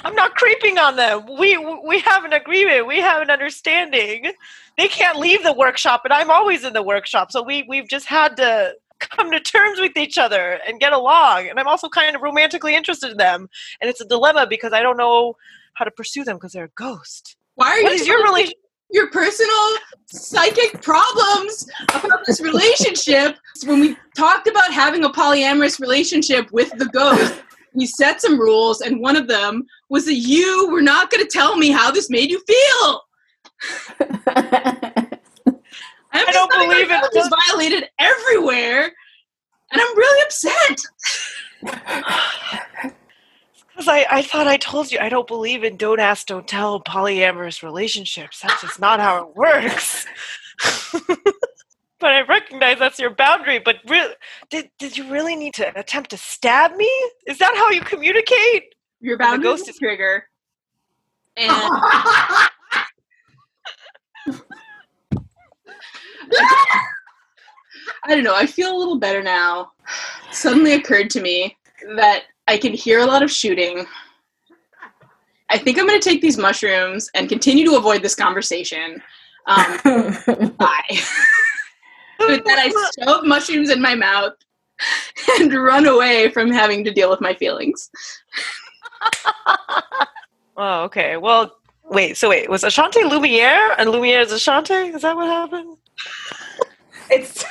[0.05, 1.27] I'm not creeping on them.
[1.39, 1.57] We
[1.87, 2.87] we have an agreement.
[2.87, 4.33] We have an understanding.
[4.79, 7.33] They can't leave the workshop, and I'm always in the workshop.
[7.33, 8.75] So we we've just had to
[9.11, 11.49] come to terms with each other and get along.
[11.49, 13.49] And I'm also kind of romantically interested in them.
[13.81, 15.37] And it's a dilemma because I don't know
[15.75, 17.37] how to pursue them because they're a ghost.
[17.55, 18.55] Why are What you is your telling me relation?
[18.91, 23.37] your personal psychic problems about this relationship?
[23.67, 27.41] When we talked about having a polyamorous relationship with the ghost,
[27.75, 31.31] we set some rules, and one of them was that you were not going to
[31.31, 33.03] tell me how this made you feel.
[36.13, 37.03] I'm I don't just believe my it.
[37.03, 38.85] boundaries violated everywhere,
[39.73, 40.79] and I'm really upset.
[43.75, 46.81] Because I, I thought I told you I don't believe in don't ask, don't tell
[46.83, 48.41] polyamorous relationships.
[48.41, 50.07] That's just not how it works.
[51.99, 53.59] but I recognize that's your boundary.
[53.61, 54.15] But re-
[54.51, 56.91] did, did you really need to attempt to stab me?
[57.27, 58.75] Is that how you communicate?
[59.01, 60.25] Your boundary ghost is is- trigger,
[61.37, 61.51] and
[68.05, 68.35] I don't know.
[68.35, 69.73] I feel a little better now.
[70.31, 71.57] Suddenly occurred to me
[71.97, 73.87] that I can hear a lot of shooting.
[75.51, 79.03] I think I'm going to take these mushrooms and continue to avoid this conversation.
[79.47, 79.79] Um,
[80.59, 80.83] bye.
[82.21, 84.35] With that, I shove mushrooms in my mouth
[85.39, 87.91] and run away from having to deal with my feelings.
[90.57, 91.17] Oh, okay.
[91.17, 92.17] Well, wait.
[92.17, 94.95] So wait, was Ashante Lumiere and Lumiere is Ashante?
[94.95, 95.79] Is that what happened?
[97.11, 97.45] It's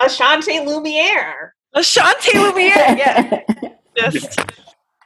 [0.00, 1.52] Ashante Lumiere.
[1.74, 2.96] Ashante Lumiere.
[2.96, 3.42] Yeah.
[4.10, 4.40] Just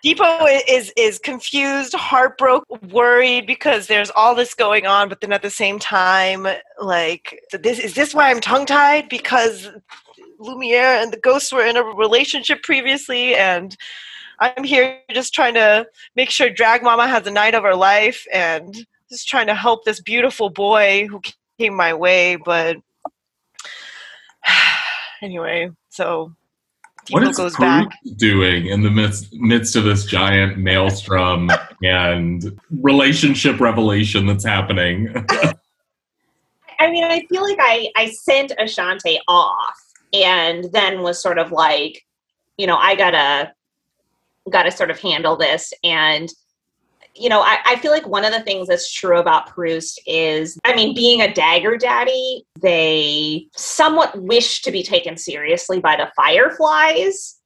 [0.04, 5.40] Depot is is confused, heartbroken, worried because there's all this going on, but then at
[5.40, 6.46] the same time,
[6.78, 9.70] like this is this why I'm tongue tied because
[10.38, 13.74] Lumiere and the ghosts were in a relationship previously, and
[14.40, 18.26] I'm here just trying to make sure Drag Mama has a night of her life,
[18.30, 21.22] and just trying to help this beautiful boy who
[21.58, 22.76] came my way, but
[25.24, 26.32] anyway, so
[27.10, 27.98] What Depot goes Groot back.
[28.16, 31.50] doing in the midst, midst of this giant maelstrom
[31.82, 35.12] and relationship revelation that's happening?
[36.80, 39.80] I mean, I feel like I, I sent Ashante off
[40.12, 42.04] and then was sort of like,
[42.58, 43.52] you know, I gotta
[44.50, 45.72] gotta sort of handle this.
[45.82, 46.28] And,
[47.14, 50.58] you know, I, I feel like one of the things that's true about Proust is,
[50.64, 56.10] I mean, being a dagger daddy, they somewhat wish to be taken seriously by the
[56.16, 57.36] fireflies.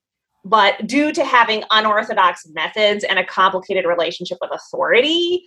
[0.45, 5.45] But due to having unorthodox methods and a complicated relationship with authority,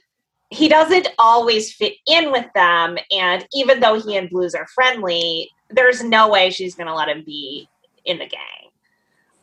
[0.52, 2.98] he doesn't always fit in with them.
[3.12, 7.10] And even though he and Blues are friendly, there's no way she's going to let
[7.10, 7.68] him be
[8.06, 8.70] in the gang.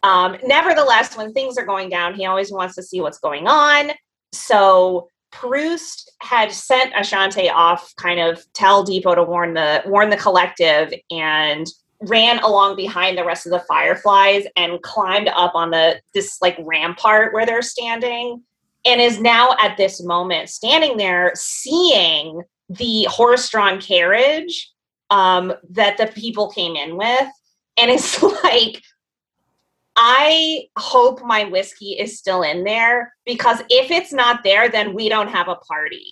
[0.03, 3.91] Um, nevertheless, when things are going down, he always wants to see what's going on.
[4.33, 10.17] So Proust had sent Ashante off, kind of tell Depot to warn the warn the
[10.17, 11.67] collective, and
[12.03, 16.57] ran along behind the rest of the fireflies and climbed up on the this like
[16.61, 18.43] rampart where they're standing
[18.87, 24.71] and is now at this moment standing there seeing the horse-drawn carriage
[25.11, 27.29] um, that the people came in with.
[27.81, 28.83] And it's like
[30.01, 35.09] i hope my whiskey is still in there because if it's not there then we
[35.09, 36.07] don't have a party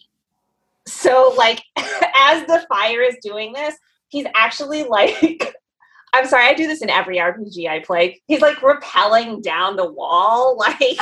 [0.86, 3.76] so like as the fire is doing this
[4.08, 5.54] he's actually like
[6.14, 9.92] i'm sorry i do this in every rpg i play he's like repelling down the
[9.92, 10.98] wall like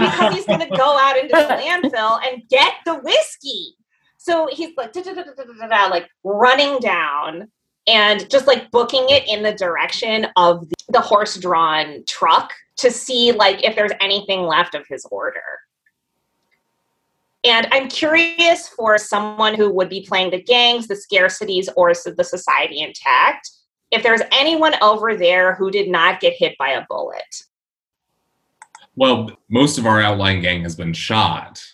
[0.00, 3.76] because he's going to go out into the landfill and get the whiskey.
[4.16, 7.48] So he's like, like running down
[7.90, 13.32] and just like booking it in the direction of the, the horse-drawn truck to see
[13.32, 15.42] like if there's anything left of his order.
[17.42, 22.22] And I'm curious for someone who would be playing the gangs, the scarcities, or the
[22.24, 23.50] society intact,
[23.90, 27.44] if there's anyone over there who did not get hit by a bullet.
[28.94, 31.64] Well, most of our outlying gang has been shot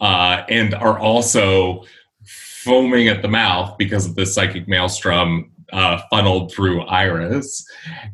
[0.00, 1.84] uh, and are also
[2.24, 7.64] foaming at the mouth because of the psychic maelstrom uh, funneled through Iris,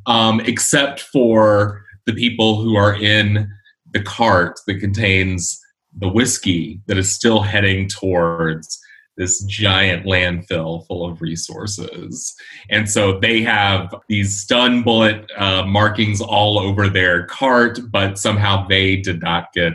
[0.06, 3.50] um, except for the people who are in
[3.92, 5.60] the cart that contains
[5.96, 8.80] the whiskey that is still heading towards
[9.16, 12.34] this giant landfill full of resources.
[12.70, 18.66] And so they have these stun bullet uh, markings all over their cart, but somehow
[18.68, 19.72] they did not get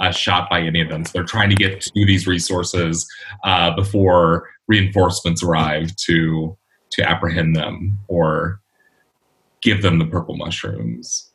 [0.00, 1.04] uh, shot by any of them.
[1.04, 3.06] So they're trying to get to these resources
[3.44, 6.56] uh, before reinforcements arrive to
[6.90, 8.60] to apprehend them or
[9.60, 11.32] give them the purple mushrooms.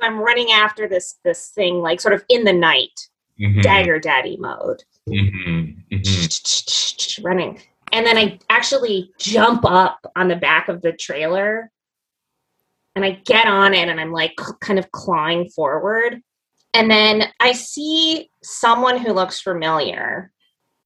[0.00, 3.08] I'm running after this this thing like sort of in the night,
[3.40, 4.82] Mhm, dagger daddy mode.
[5.08, 7.24] mhm, mhm.
[7.24, 7.60] running.
[7.92, 11.70] And then I actually jump up on the back of the trailer
[12.96, 16.22] and I get on it and I'm like kind of clawing forward.
[16.74, 20.32] And then I see someone who looks familiar.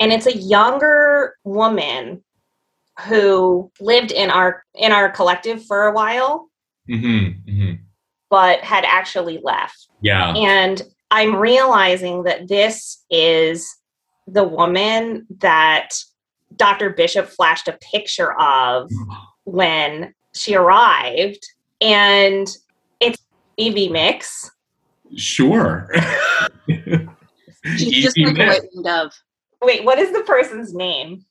[0.01, 2.23] And it's a younger woman
[3.00, 6.48] who lived in our in our collective for a while
[6.88, 7.78] Mhm, mhm.
[8.30, 9.88] but had actually left.
[10.00, 10.35] Yeah.
[10.35, 13.68] And I'm realizing that this is
[14.26, 15.90] the woman that
[16.56, 16.90] Dr.
[16.90, 18.90] Bishop flashed a picture of
[19.44, 21.44] when she arrived.
[21.80, 22.48] And
[23.00, 23.18] it's
[23.56, 24.50] Evie Mix.
[25.16, 25.88] Sure.
[27.76, 28.61] She's just like a Nicks.
[28.74, 29.12] white dove.
[29.62, 31.24] Wait, what is the person's name?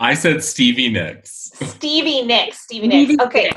[0.00, 1.52] I said Stevie Nicks.
[1.54, 2.60] Stevie Nicks.
[2.62, 3.10] Stevie Nicks.
[3.10, 3.50] Nevy Okay.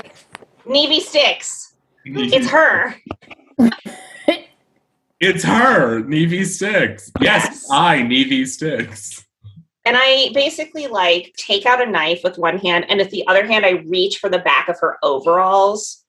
[0.66, 1.74] Nevy Sticks.
[2.04, 2.94] It's her.
[5.20, 7.10] It's her, Nevy Sticks.
[7.20, 7.66] Yes, Yes.
[7.70, 9.24] I, Nevy Sticks.
[9.86, 13.46] And I basically like take out a knife with one hand, and with the other
[13.46, 16.04] hand, I reach for the back of her overalls.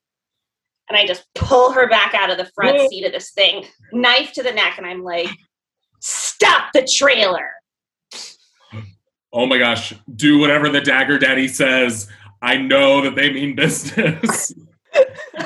[0.89, 4.33] And I just pull her back out of the front seat of this thing, knife
[4.33, 5.29] to the neck, and I'm like,
[6.01, 7.51] stop the trailer.
[9.35, 12.07] Oh my gosh, do whatever the Dagger Daddy says.
[12.41, 14.53] I know that they mean business.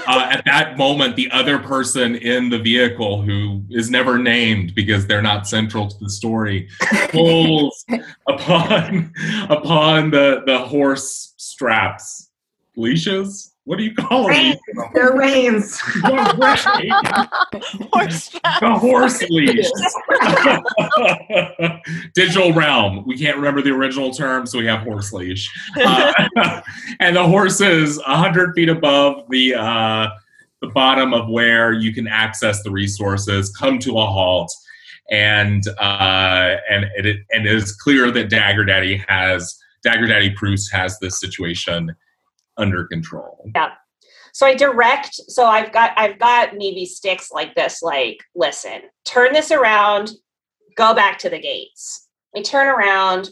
[0.07, 5.07] uh, at that moment, the other person in the vehicle, who is never named because
[5.07, 6.69] they're not central to the story,
[7.09, 7.83] pulls
[8.27, 9.11] upon
[9.49, 12.29] upon the the horse straps,
[12.75, 13.55] leashes.
[13.69, 14.31] What do you call them?
[14.31, 14.59] Reins.
[14.95, 15.79] They're reins.
[15.79, 16.63] Horse
[18.61, 19.69] the horse leash.
[22.15, 23.05] Digital realm.
[23.05, 25.51] We can't remember the original term, so we have horse leash.
[25.79, 26.11] Uh,
[26.99, 30.07] and the horse is hundred feet above the uh,
[30.63, 33.55] the bottom of where you can access the resources.
[33.55, 34.51] Come to a halt,
[35.11, 40.73] and uh, and it and it is clear that Dagger Daddy has Dagger Daddy Proust
[40.73, 41.95] has this situation
[42.59, 43.49] under control.
[43.55, 43.71] Yeah.
[44.33, 45.15] So I direct.
[45.15, 47.81] So I've got I've got Navy sticks like this.
[47.81, 50.11] Like, listen, turn this around.
[50.77, 52.07] Go back to the gates.
[52.33, 53.29] We turn around,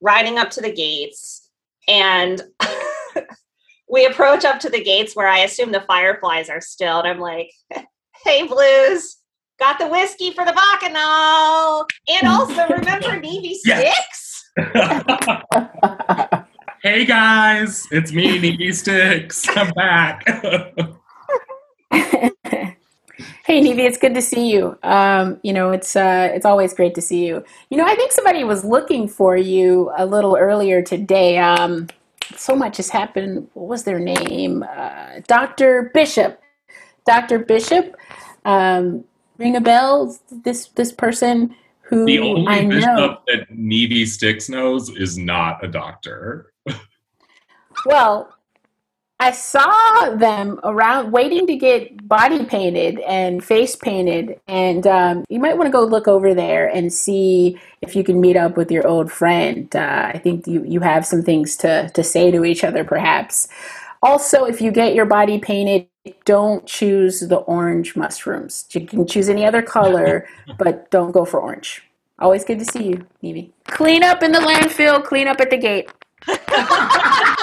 [0.00, 1.48] riding up to the gates,
[1.86, 2.42] and
[3.88, 6.98] we approach up to the gates where I assume the fireflies are still.
[6.98, 7.52] And I'm like,
[8.24, 9.16] "Hey, Blues,
[9.60, 13.94] got the whiskey for the bacchanal, and also remember Navy Yes.
[13.94, 14.50] sticks."
[16.82, 19.46] Hey guys, it's me, Navy Sticks.
[19.56, 20.24] I'm back.
[21.90, 24.78] hey Nevi, it's good to see you.
[24.82, 27.44] Um, you know, it's uh, it's always great to see you.
[27.68, 31.38] You know, I think somebody was looking for you a little earlier today.
[31.38, 31.88] Um,
[32.36, 33.48] so much has happened.
[33.54, 34.62] What was their name?
[34.62, 36.40] Uh, Doctor Bishop.
[37.06, 37.96] Doctor Bishop.
[38.44, 39.04] Um,
[39.36, 40.16] ring a bell.
[40.30, 42.76] This this person who the only I know.
[42.76, 46.49] bishop that Navy Sticks knows is not a doctor.
[47.86, 48.34] Well,
[49.20, 55.38] I saw them around waiting to get body painted and face painted, and um, you
[55.38, 58.70] might want to go look over there and see if you can meet up with
[58.70, 59.76] your old friend.
[59.76, 63.46] Uh, I think you, you have some things to, to say to each other, perhaps.
[64.02, 65.86] Also, if you get your body painted,
[66.24, 68.64] don't choose the orange mushrooms.
[68.72, 70.26] You can choose any other color,
[70.58, 71.82] but don't go for orange.
[72.18, 73.52] Always good to see you, Evie.
[73.66, 75.90] Clean up in the landfill, clean up at the gate.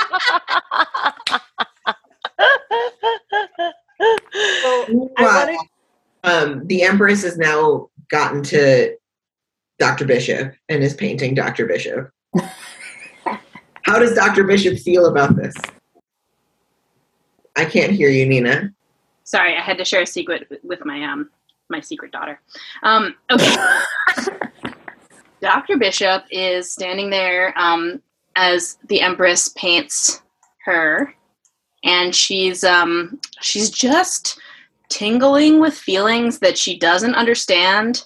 [4.62, 4.86] So
[5.18, 5.36] I Wow.
[5.40, 5.58] wanted
[6.24, 8.98] Um, the Empress has now gotten to
[9.80, 10.04] Dr.
[10.06, 11.66] Bishop and is painting Dr.
[11.68, 12.10] Bishop.
[13.84, 14.44] How does Dr.
[14.44, 15.56] Bishop feel about this?
[17.56, 18.74] I can't hear you, Nina.
[19.24, 21.30] Sorry, I had to share a secret with my um
[21.70, 22.42] my secret daughter.
[22.84, 23.56] Um, okay.
[25.42, 25.78] Dr.
[25.78, 28.02] Bishop is standing there um,
[28.38, 30.22] as the Empress paints
[30.66, 31.14] her,
[31.84, 34.40] and she's um, she's just
[34.90, 38.06] tingling with feelings that she doesn't understand,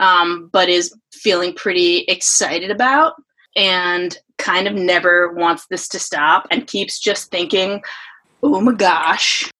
[0.00, 3.14] um, but is feeling pretty excited about,
[3.56, 7.82] and kind of never wants this to stop, and keeps just thinking,
[8.42, 9.50] "Oh my gosh,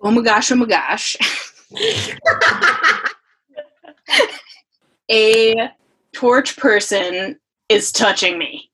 [0.00, 1.16] oh my gosh, oh my gosh."
[5.10, 5.68] a
[6.14, 7.38] torch person
[7.68, 8.71] is touching me.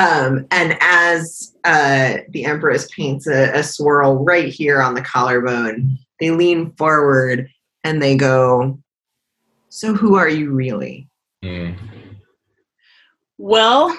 [0.00, 5.98] Um, and as uh, the Empress paints a, a swirl right here on the collarbone,
[6.18, 7.50] they lean forward
[7.84, 8.78] and they go,
[9.68, 11.06] So, who are you really?
[11.44, 11.76] Mm.
[13.36, 13.94] Well,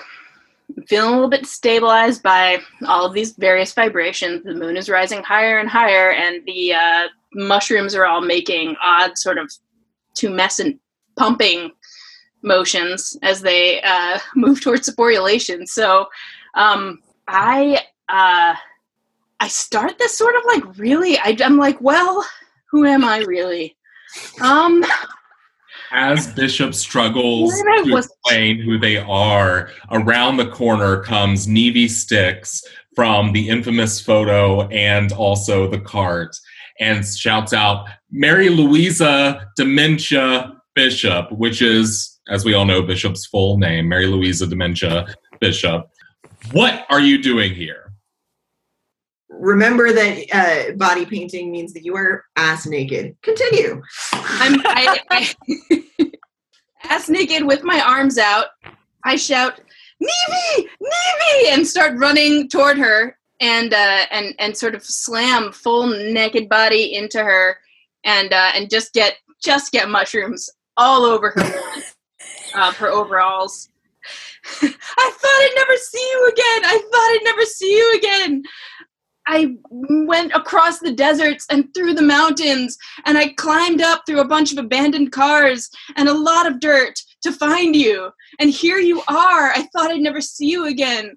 [0.76, 4.44] I'm feeling a little bit stabilized by all of these various vibrations.
[4.44, 9.20] The moon is rising higher and higher, and the uh, mushrooms are all making odd
[9.20, 9.52] sort of
[10.18, 10.80] tumescent
[11.16, 11.72] pumping
[12.42, 15.68] motions as they uh, move towards sporulation.
[15.68, 16.08] So
[16.56, 18.56] um, I uh,
[19.40, 21.18] I start this sort of like really.
[21.18, 22.26] I, I'm like, well,
[22.70, 23.76] who am I really?
[24.42, 24.84] Um,
[25.92, 32.64] As Bishop struggles to explain who they are, around the corner comes Nevy Sticks
[32.96, 36.36] from the infamous photo and also the cart
[36.80, 43.58] and shouts out, Mary Louisa Dementia Bishop, which is, as we all know, Bishop's full
[43.58, 45.08] name, Mary Louisa Dementia
[45.40, 45.88] Bishop.
[46.52, 47.94] What are you doing here?
[49.30, 53.16] Remember that uh, body painting means that you are ass naked.
[53.22, 53.82] Continue.
[54.14, 56.12] I'm I, I
[56.84, 58.48] ass naked with my arms out.
[59.04, 59.60] I shout,
[60.02, 65.88] "Nevi, Nevi!" and start running toward her and uh, and and sort of slam full
[65.88, 67.58] naked body into her
[68.04, 71.81] and uh, and just get just get mushrooms all over her
[72.54, 73.70] uh, her overalls.
[74.62, 76.66] I thought I'd never see you again.
[76.66, 78.44] I thought I'd never see you again.
[79.28, 84.28] I went across the deserts and through the mountains, and I climbed up through a
[84.28, 88.12] bunch of abandoned cars and a lot of dirt to find you.
[88.40, 89.52] And here you are.
[89.52, 91.16] I thought I'd never see you again.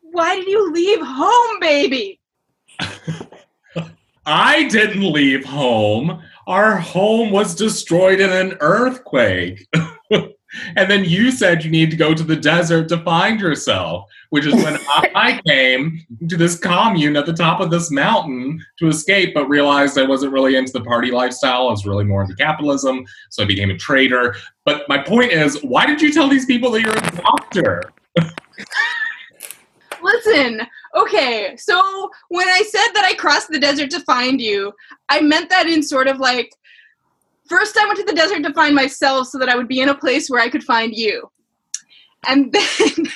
[0.00, 2.20] Why did you leave home, baby?
[4.26, 6.22] I didn't leave home.
[6.46, 9.66] Our home was destroyed in an earthquake.
[10.76, 14.46] and then you said you need to go to the desert to find yourself, which
[14.46, 14.78] is when
[15.14, 19.98] I came to this commune at the top of this mountain to escape, but realized
[19.98, 21.68] I wasn't really into the party lifestyle.
[21.68, 23.04] I was really more into capitalism.
[23.30, 24.36] So I became a trader.
[24.64, 27.82] But my point is, why did you tell these people that you're a doctor?
[30.00, 30.62] Listen,
[30.96, 34.72] okay, so when I said that I crossed the desert to find you,
[35.08, 36.52] I meant that in sort of like
[37.48, 39.88] first I went to the desert to find myself so that I would be in
[39.88, 41.30] a place where I could find you.
[42.26, 43.06] And then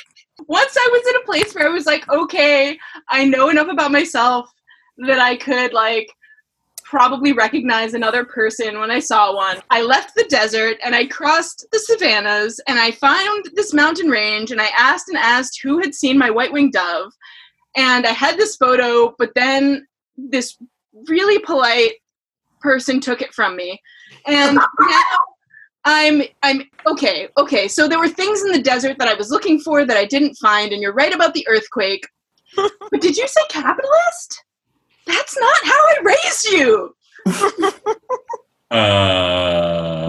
[0.46, 2.78] once I was in a place where I was like, okay,
[3.08, 4.50] I know enough about myself
[4.98, 6.12] that I could like
[6.84, 9.62] probably recognize another person when I saw one.
[9.70, 14.50] I left the desert and I crossed the savannas and I found this mountain range
[14.50, 17.14] and I asked and asked who had seen my white winged dove.
[17.76, 19.86] And I had this photo, but then
[20.18, 20.58] this
[21.08, 21.94] really polite
[22.60, 23.80] person took it from me.
[24.26, 25.02] And now
[25.84, 27.68] I'm I'm okay, okay.
[27.68, 30.34] So there were things in the desert that I was looking for that I didn't
[30.36, 32.06] find, and you're right about the earthquake.
[32.56, 34.44] but did you say capitalist?
[35.06, 36.94] That's not how I raised you.
[38.72, 40.08] Uh,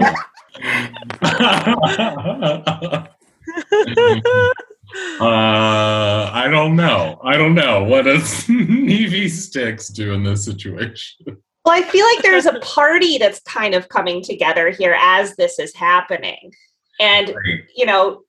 [5.20, 7.20] uh, I don't know.
[7.22, 7.84] I don't know.
[7.84, 11.36] What does Nevy Sticks do in this situation?
[11.64, 15.58] Well, I feel like there's a party that's kind of coming together here as this
[15.58, 16.52] is happening.
[17.00, 17.60] And, Right.
[17.74, 18.20] you know,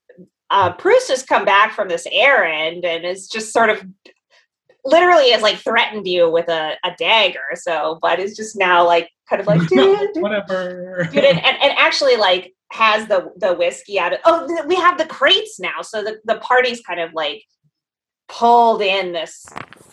[0.49, 3.83] uh, Bruce has come back from this errand and is just sort of
[4.83, 7.43] literally has like threatened you with a, a dagger.
[7.55, 11.07] So, but is just now like kind of like, dude, Whatever.
[11.11, 14.75] dude, and, and, and actually like has the the whiskey out of oh th- we
[14.75, 17.43] have the crates now so the, the party's kind of like
[18.28, 19.45] pulled in this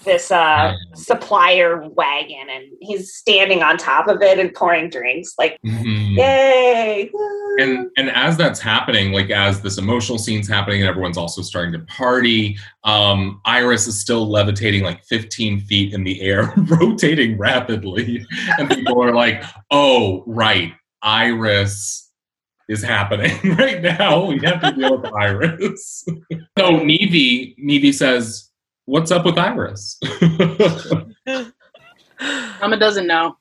[0.05, 5.57] this uh supplier wagon and he's standing on top of it and pouring drinks like
[5.65, 6.17] Mhm.
[6.17, 7.11] yay
[7.61, 11.73] and and as that's happening like as this emotional scene's happening and everyone's also starting
[11.73, 18.25] to party um iris is still levitating like 15 feet in the air rotating rapidly.
[18.59, 20.73] And people are like oh right
[21.03, 22.11] iris
[22.69, 26.05] is happening right now we have to deal with iris
[26.59, 28.51] so nevi nevi says
[28.85, 29.99] what's up with iris
[32.61, 33.37] Mama doesn't know.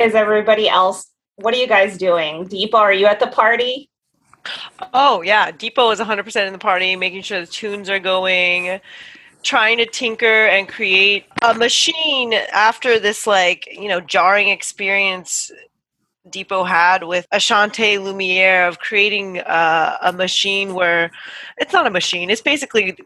[0.00, 2.46] is everybody else what are you guys doing?
[2.46, 3.90] Depot, are you at the party?
[4.94, 8.80] Oh yeah, Depot is 100% in the party, making sure the tunes are going,
[9.42, 15.50] trying to tinker and create a machine after this like, you know, jarring experience
[16.30, 21.10] Depot had with Ashante Lumiere of creating uh, a machine where
[21.58, 22.96] it's not a machine, it's basically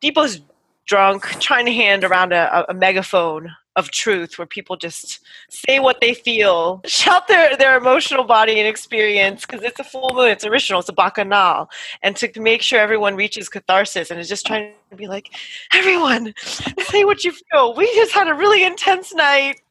[0.00, 0.40] Depot's
[0.86, 6.00] drunk trying to hand around a, a megaphone of truth where people just say what
[6.00, 10.44] they feel, shout their, their emotional body and experience because it's a full moon, it's
[10.44, 11.70] original, it's a bacchanal.
[12.02, 15.30] And to make sure everyone reaches catharsis and is just trying to be like,
[15.72, 16.34] everyone,
[16.90, 17.74] say what you feel.
[17.74, 19.62] We just had a really intense night.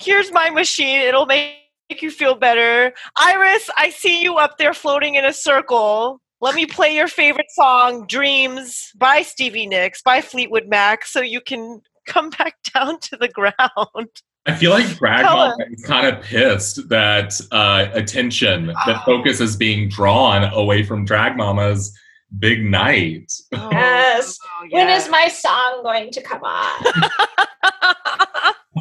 [0.00, 1.54] Here's my machine, it'll make
[2.00, 2.92] you feel better.
[3.16, 6.20] Iris, I see you up there floating in a circle.
[6.40, 11.40] Let me play your favorite song, Dreams, by Stevie Nicks, by Fleetwood Mac, so you
[11.40, 14.08] can come back down to the ground.
[14.46, 19.56] I feel like Drag Mama is kind of pissed that uh, attention, that focus is
[19.56, 21.92] being drawn away from Drag Mama's
[22.38, 23.32] big night.
[23.52, 24.38] Oh, Yes.
[24.44, 24.96] oh, When yeah.
[24.96, 26.82] is my song going to come on?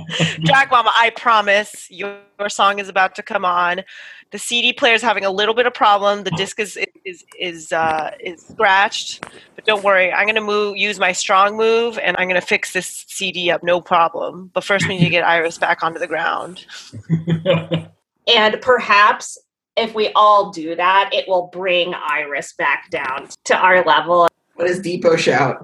[0.42, 3.84] Drag Mama, I promise your, your song is about to come on.
[4.32, 6.24] The CD player is having a little bit of problem.
[6.24, 9.24] The disc is is is uh, is scratched,
[9.56, 10.12] but don't worry.
[10.12, 13.80] I'm gonna move use my strong move, and I'm gonna fix this CD up, no
[13.80, 14.52] problem.
[14.54, 16.66] But first, we need to get Iris back onto the ground.
[18.28, 19.38] and perhaps
[19.78, 24.28] if we all do that, it will bring Iris back down to our level.
[24.56, 25.64] What does Depot shout?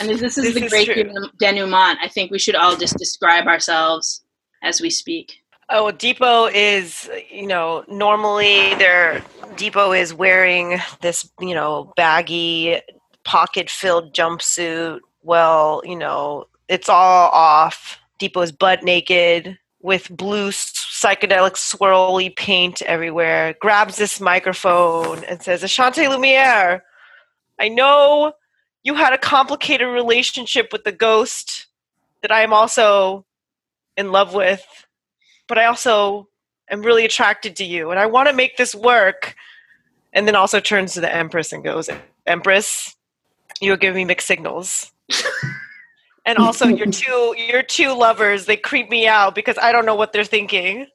[0.00, 1.04] And this is This the is great true.
[1.40, 4.24] denouement, I think we should all just describe ourselves
[4.62, 5.40] as we speak.
[5.70, 9.22] Oh, Depot is, you know, normally their
[9.56, 12.80] Depot is wearing this, you know, baggy,
[13.24, 15.00] pocket filled jumpsuit.
[15.22, 17.98] Well, you know, it's all off.
[18.18, 23.54] Depot is butt naked with blue psychedelic swirly paint everywhere.
[23.60, 26.82] Grabs this microphone and says, Ashante Lumiere,
[27.58, 28.32] I know
[28.84, 31.66] you had a complicated relationship with the ghost
[32.22, 33.24] that I am also
[33.96, 34.64] in love with
[35.46, 36.28] but I also
[36.70, 39.34] am really attracted to you and I want to make this work.
[40.12, 41.90] And then also turns to the Empress and goes,
[42.24, 42.94] Empress,
[43.60, 44.92] you're giving me mixed signals.
[46.24, 49.96] and also your two your two lovers, they creep me out because I don't know
[49.96, 50.86] what they're thinking.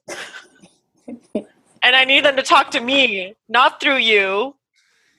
[1.34, 1.46] and
[1.82, 4.56] I need them to talk to me, not through you.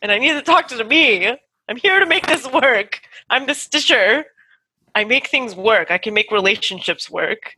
[0.01, 1.37] And I need to talk to me.
[1.71, 2.99] I'm here to make this work.
[3.29, 4.25] I'm the stitcher.
[4.93, 5.89] I make things work.
[5.89, 7.55] I can make relationships work.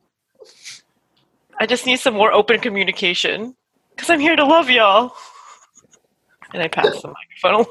[1.60, 3.56] I just need some more open communication
[3.90, 5.16] because I'm here to love y'all.
[6.54, 7.12] And I pass the
[7.42, 7.66] microphone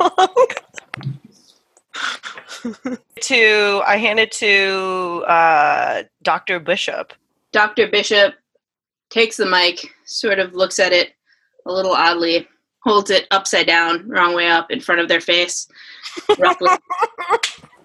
[2.64, 2.97] along.
[3.20, 6.59] to I hand it to uh, Dr.
[6.59, 7.12] Bishop.
[7.53, 7.86] Dr.
[7.86, 8.34] Bishop
[9.11, 11.12] takes the mic, sort of looks at it
[11.66, 12.49] a little oddly,
[12.84, 15.68] holds it upside down, wrong way up, in front of their face.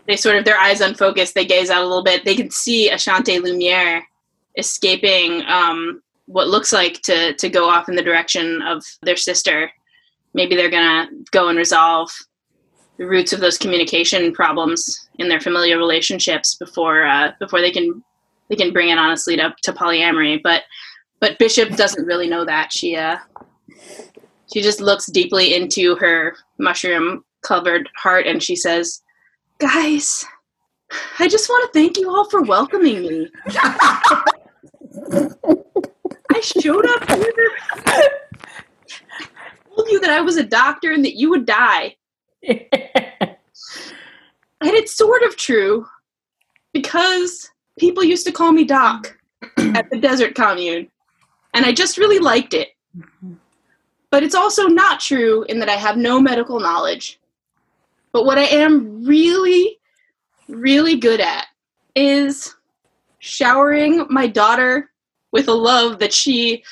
[0.08, 2.26] they sort of, their eyes unfocused, they gaze out a little bit.
[2.26, 4.04] They can see Ashante Lumiere
[4.58, 9.72] escaping um, what looks like to, to go off in the direction of their sister.
[10.34, 12.10] Maybe they're to go and resolve
[12.98, 18.04] the roots of those communication problems in their familial relationships before uh, before they can
[18.50, 20.64] they can bring it honestly to, to polyamory but
[21.20, 23.18] but bishop doesn't really know that she uh
[24.52, 29.02] she just looks deeply into her mushroom covered heart and she says
[29.60, 30.26] guys
[31.20, 33.30] i just want to thank you all for welcoming me.
[36.30, 37.52] I showed up here
[39.76, 41.96] told you that i was a doctor and that you would die.
[44.62, 45.86] And it's sort of true
[46.74, 49.16] because people used to call me Doc
[49.58, 50.90] at the desert commune,
[51.54, 52.70] and I just really liked it.
[52.98, 53.34] Mm-hmm.
[54.10, 57.20] But it's also not true in that I have no medical knowledge.
[58.14, 59.80] But what I am really,
[60.48, 61.46] really good at
[61.96, 62.56] is
[63.20, 64.92] showering my daughter
[65.32, 66.64] with a love that she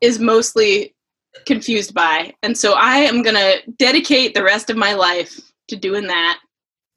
[0.00, 0.94] is mostly
[1.46, 2.32] confused by.
[2.42, 6.40] And so I am going to dedicate the rest of my life to doing that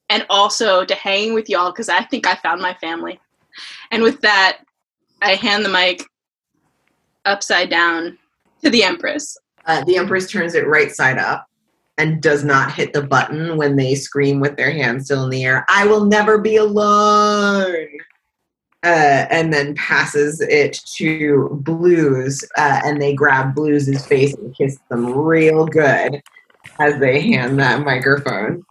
[0.09, 3.19] and also to hanging with y'all because I think I found my family.
[3.91, 4.59] And with that,
[5.21, 6.03] I hand the mic
[7.25, 8.17] upside down
[8.63, 9.37] to the Empress.
[9.65, 11.47] Uh, the Empress turns it right side up
[11.97, 15.45] and does not hit the button when they scream with their hands still in the
[15.45, 15.65] air.
[15.69, 17.87] I will never be alone.
[18.83, 24.77] Uh, and then passes it to Blues, uh, and they grab Blues's face and kiss
[24.89, 26.21] them real good
[26.79, 28.65] as they hand that microphone.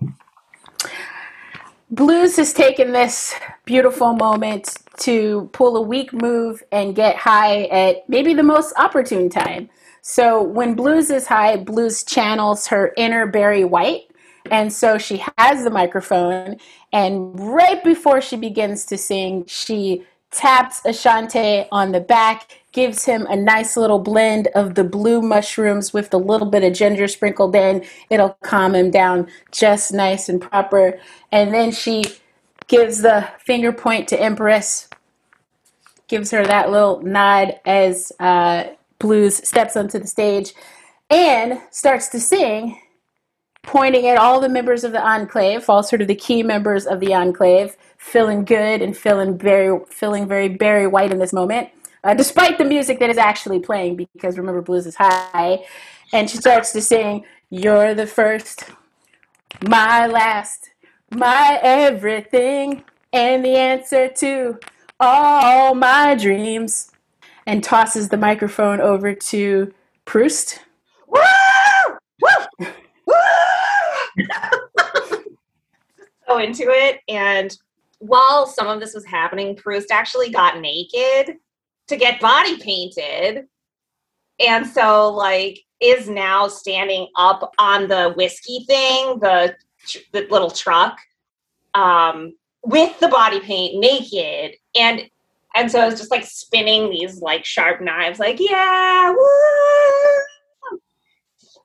[1.91, 3.35] Blues has taken this
[3.65, 9.31] beautiful moment to pull a weak move and get high at maybe the most opportune
[9.31, 9.71] time.
[10.03, 14.11] So when Blues is high, Blues channels her inner Barry White.
[14.51, 16.57] And so she has the microphone,
[16.93, 23.25] and right before she begins to sing, she taps Ashante on the back, gives him
[23.31, 27.55] a nice little blend of the blue mushrooms with a little bit of ginger sprinkled
[27.55, 27.85] in.
[28.11, 30.99] It'll calm him down just nice and proper.
[31.31, 32.03] And then she
[32.67, 34.89] gives the finger point to Empress,
[36.09, 38.65] gives her that little nod as uh,
[39.03, 40.55] Blues steps onto the stage
[41.11, 42.81] and starts to sing,
[43.65, 47.01] pointing at all the members of the Enclave, all sort of the key members of
[47.01, 51.69] the Enclave, feeling good and feeling very, feeling very Barry White in this moment,
[52.05, 55.65] uh, despite the music that is actually playing, because remember, Blues is high.
[56.13, 58.71] And she starts to sing, You're the first,
[59.67, 60.71] my last,
[61.11, 64.61] my everything, and the answer to
[65.01, 66.92] all my dreams
[67.47, 69.73] and tosses the microphone over to
[70.05, 70.61] Proust.
[71.09, 71.21] Woo!
[72.21, 72.67] Woo!
[73.07, 73.15] Woo!
[76.27, 77.01] so into it.
[77.09, 77.57] And
[77.99, 81.37] while some of this was happening, Proust actually got naked
[81.89, 83.45] to get body painted.
[84.41, 89.55] And so, like, is now standing up on the whiskey thing, the,
[90.13, 90.99] the little truck,
[91.75, 92.35] um,
[92.65, 94.57] with the body paint naked.
[94.75, 95.03] And
[95.55, 100.79] and so it's just like spinning these like sharp knives, like, yeah, woo!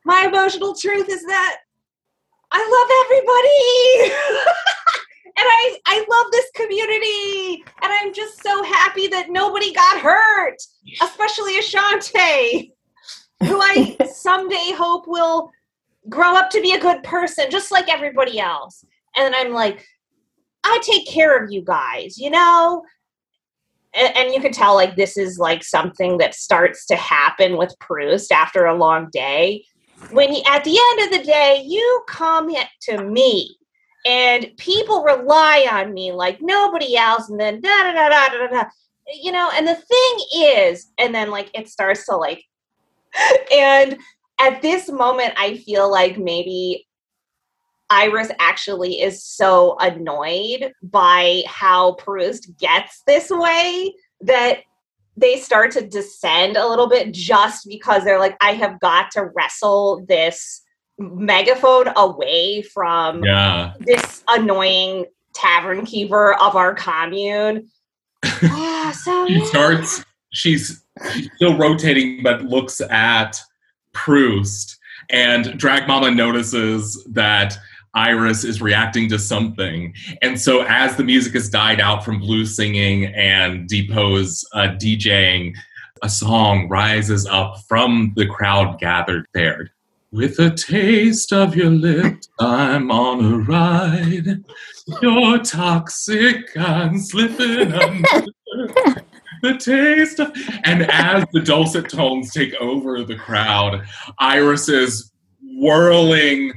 [0.05, 1.57] My emotional truth is that
[2.51, 4.13] I love everybody.
[5.37, 7.63] and I, I love this community.
[7.81, 10.57] And I'm just so happy that nobody got hurt,
[11.01, 12.71] especially Ashante,
[13.43, 15.51] who I someday hope will
[16.09, 18.85] grow up to be a good person, just like everybody else.
[19.15, 19.85] And I'm like,
[20.63, 22.83] I take care of you guys, you know?
[23.97, 27.77] And, and you can tell like this is like something that starts to happen with
[27.79, 29.65] Proust after a long day.
[30.11, 33.57] When you, at the end of the day, you come to me,
[34.05, 38.47] and people rely on me like nobody else, and then da da da da da
[38.47, 38.63] da.
[39.11, 42.43] You know, and the thing is, and then like it starts to like,
[43.53, 43.97] and
[44.39, 46.86] at this moment, I feel like maybe
[47.89, 54.59] Iris actually is so annoyed by how Proust gets this way that
[55.15, 59.29] they start to descend a little bit just because they're like, I have got to
[59.35, 60.61] wrestle this
[60.99, 63.73] megaphone away from Yeah.
[63.79, 67.67] this annoying tavern keeper of our commune.
[68.43, 69.45] Ah, so She yeah.
[69.45, 70.83] starts, she's,
[71.13, 73.39] she's still rotating, but looks at
[73.93, 74.77] Proust.
[75.09, 77.57] And Drag Mama notices that
[77.93, 79.93] Iris is reacting to something.
[80.21, 85.55] And so, as the music has died out from Blue singing and Depot's uh, DJing,
[86.03, 89.71] a song rises up from the crowd gathered there.
[90.11, 94.43] With a taste of your lips, I'm on a ride.
[95.01, 98.25] You're toxic, I'm slipping under.
[99.43, 100.31] The taste of,
[100.63, 103.85] and as the dulcet tones take over the crowd,
[104.17, 105.11] iris is
[105.43, 106.53] whirling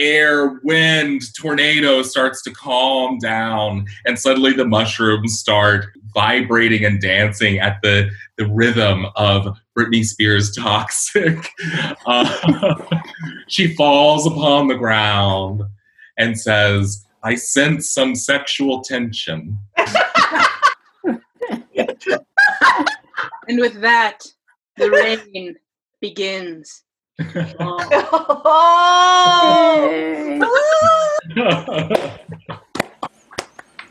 [0.00, 7.58] air, wind, tornado starts to calm down, and suddenly the mushrooms start vibrating and dancing
[7.58, 11.48] at the, the rhythm of Britney Spears' Toxic.
[12.06, 12.74] Uh,
[13.46, 15.62] she falls upon the ground
[16.16, 19.58] and says, I sense some sexual tension.
[23.50, 24.20] And with that,
[24.76, 25.56] the rain
[26.00, 26.84] begins.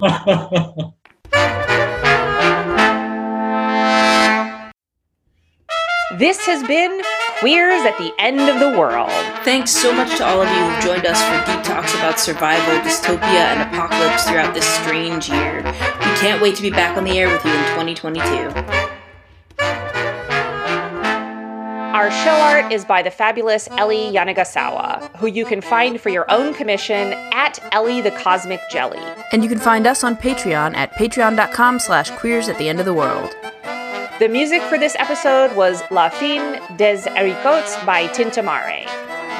[0.01, 0.93] Oh.
[6.17, 7.01] This has been
[7.39, 9.09] Queers at the End of the World.
[9.43, 12.79] Thanks so much to all of you who've joined us for deep talks about survival,
[12.79, 15.57] dystopia, and apocalypse throughout this strange year.
[15.63, 18.78] We can't wait to be back on the air with you in 2022.
[21.99, 26.23] Our show art is by the fabulous Ellie Yanagisawa, who you can find for your
[26.31, 29.03] own commission at Ellie the Cosmic Jelly.
[29.33, 32.85] And you can find us on Patreon at patreon.com slash queers at the end of
[32.85, 33.35] the world.
[34.19, 38.87] The music for this episode was La Fin des Haricots by Tintamare.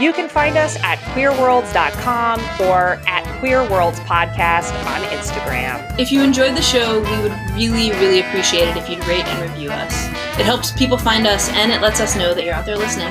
[0.01, 5.97] You can find us at queerworlds.com or at Queer Worlds Podcast on Instagram.
[5.97, 9.49] If you enjoyed the show, we would really, really appreciate it if you'd rate and
[9.49, 10.08] review us.
[10.39, 13.09] It helps people find us and it lets us know that you're out there listening.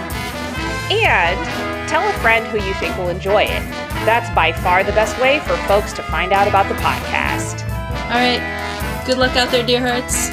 [0.90, 3.60] And tell a friend who you think will enjoy it.
[4.06, 7.68] that's by far the best way for folks to find out about the podcast.
[8.04, 9.04] All right.
[9.06, 10.30] Good luck out there, dear hearts.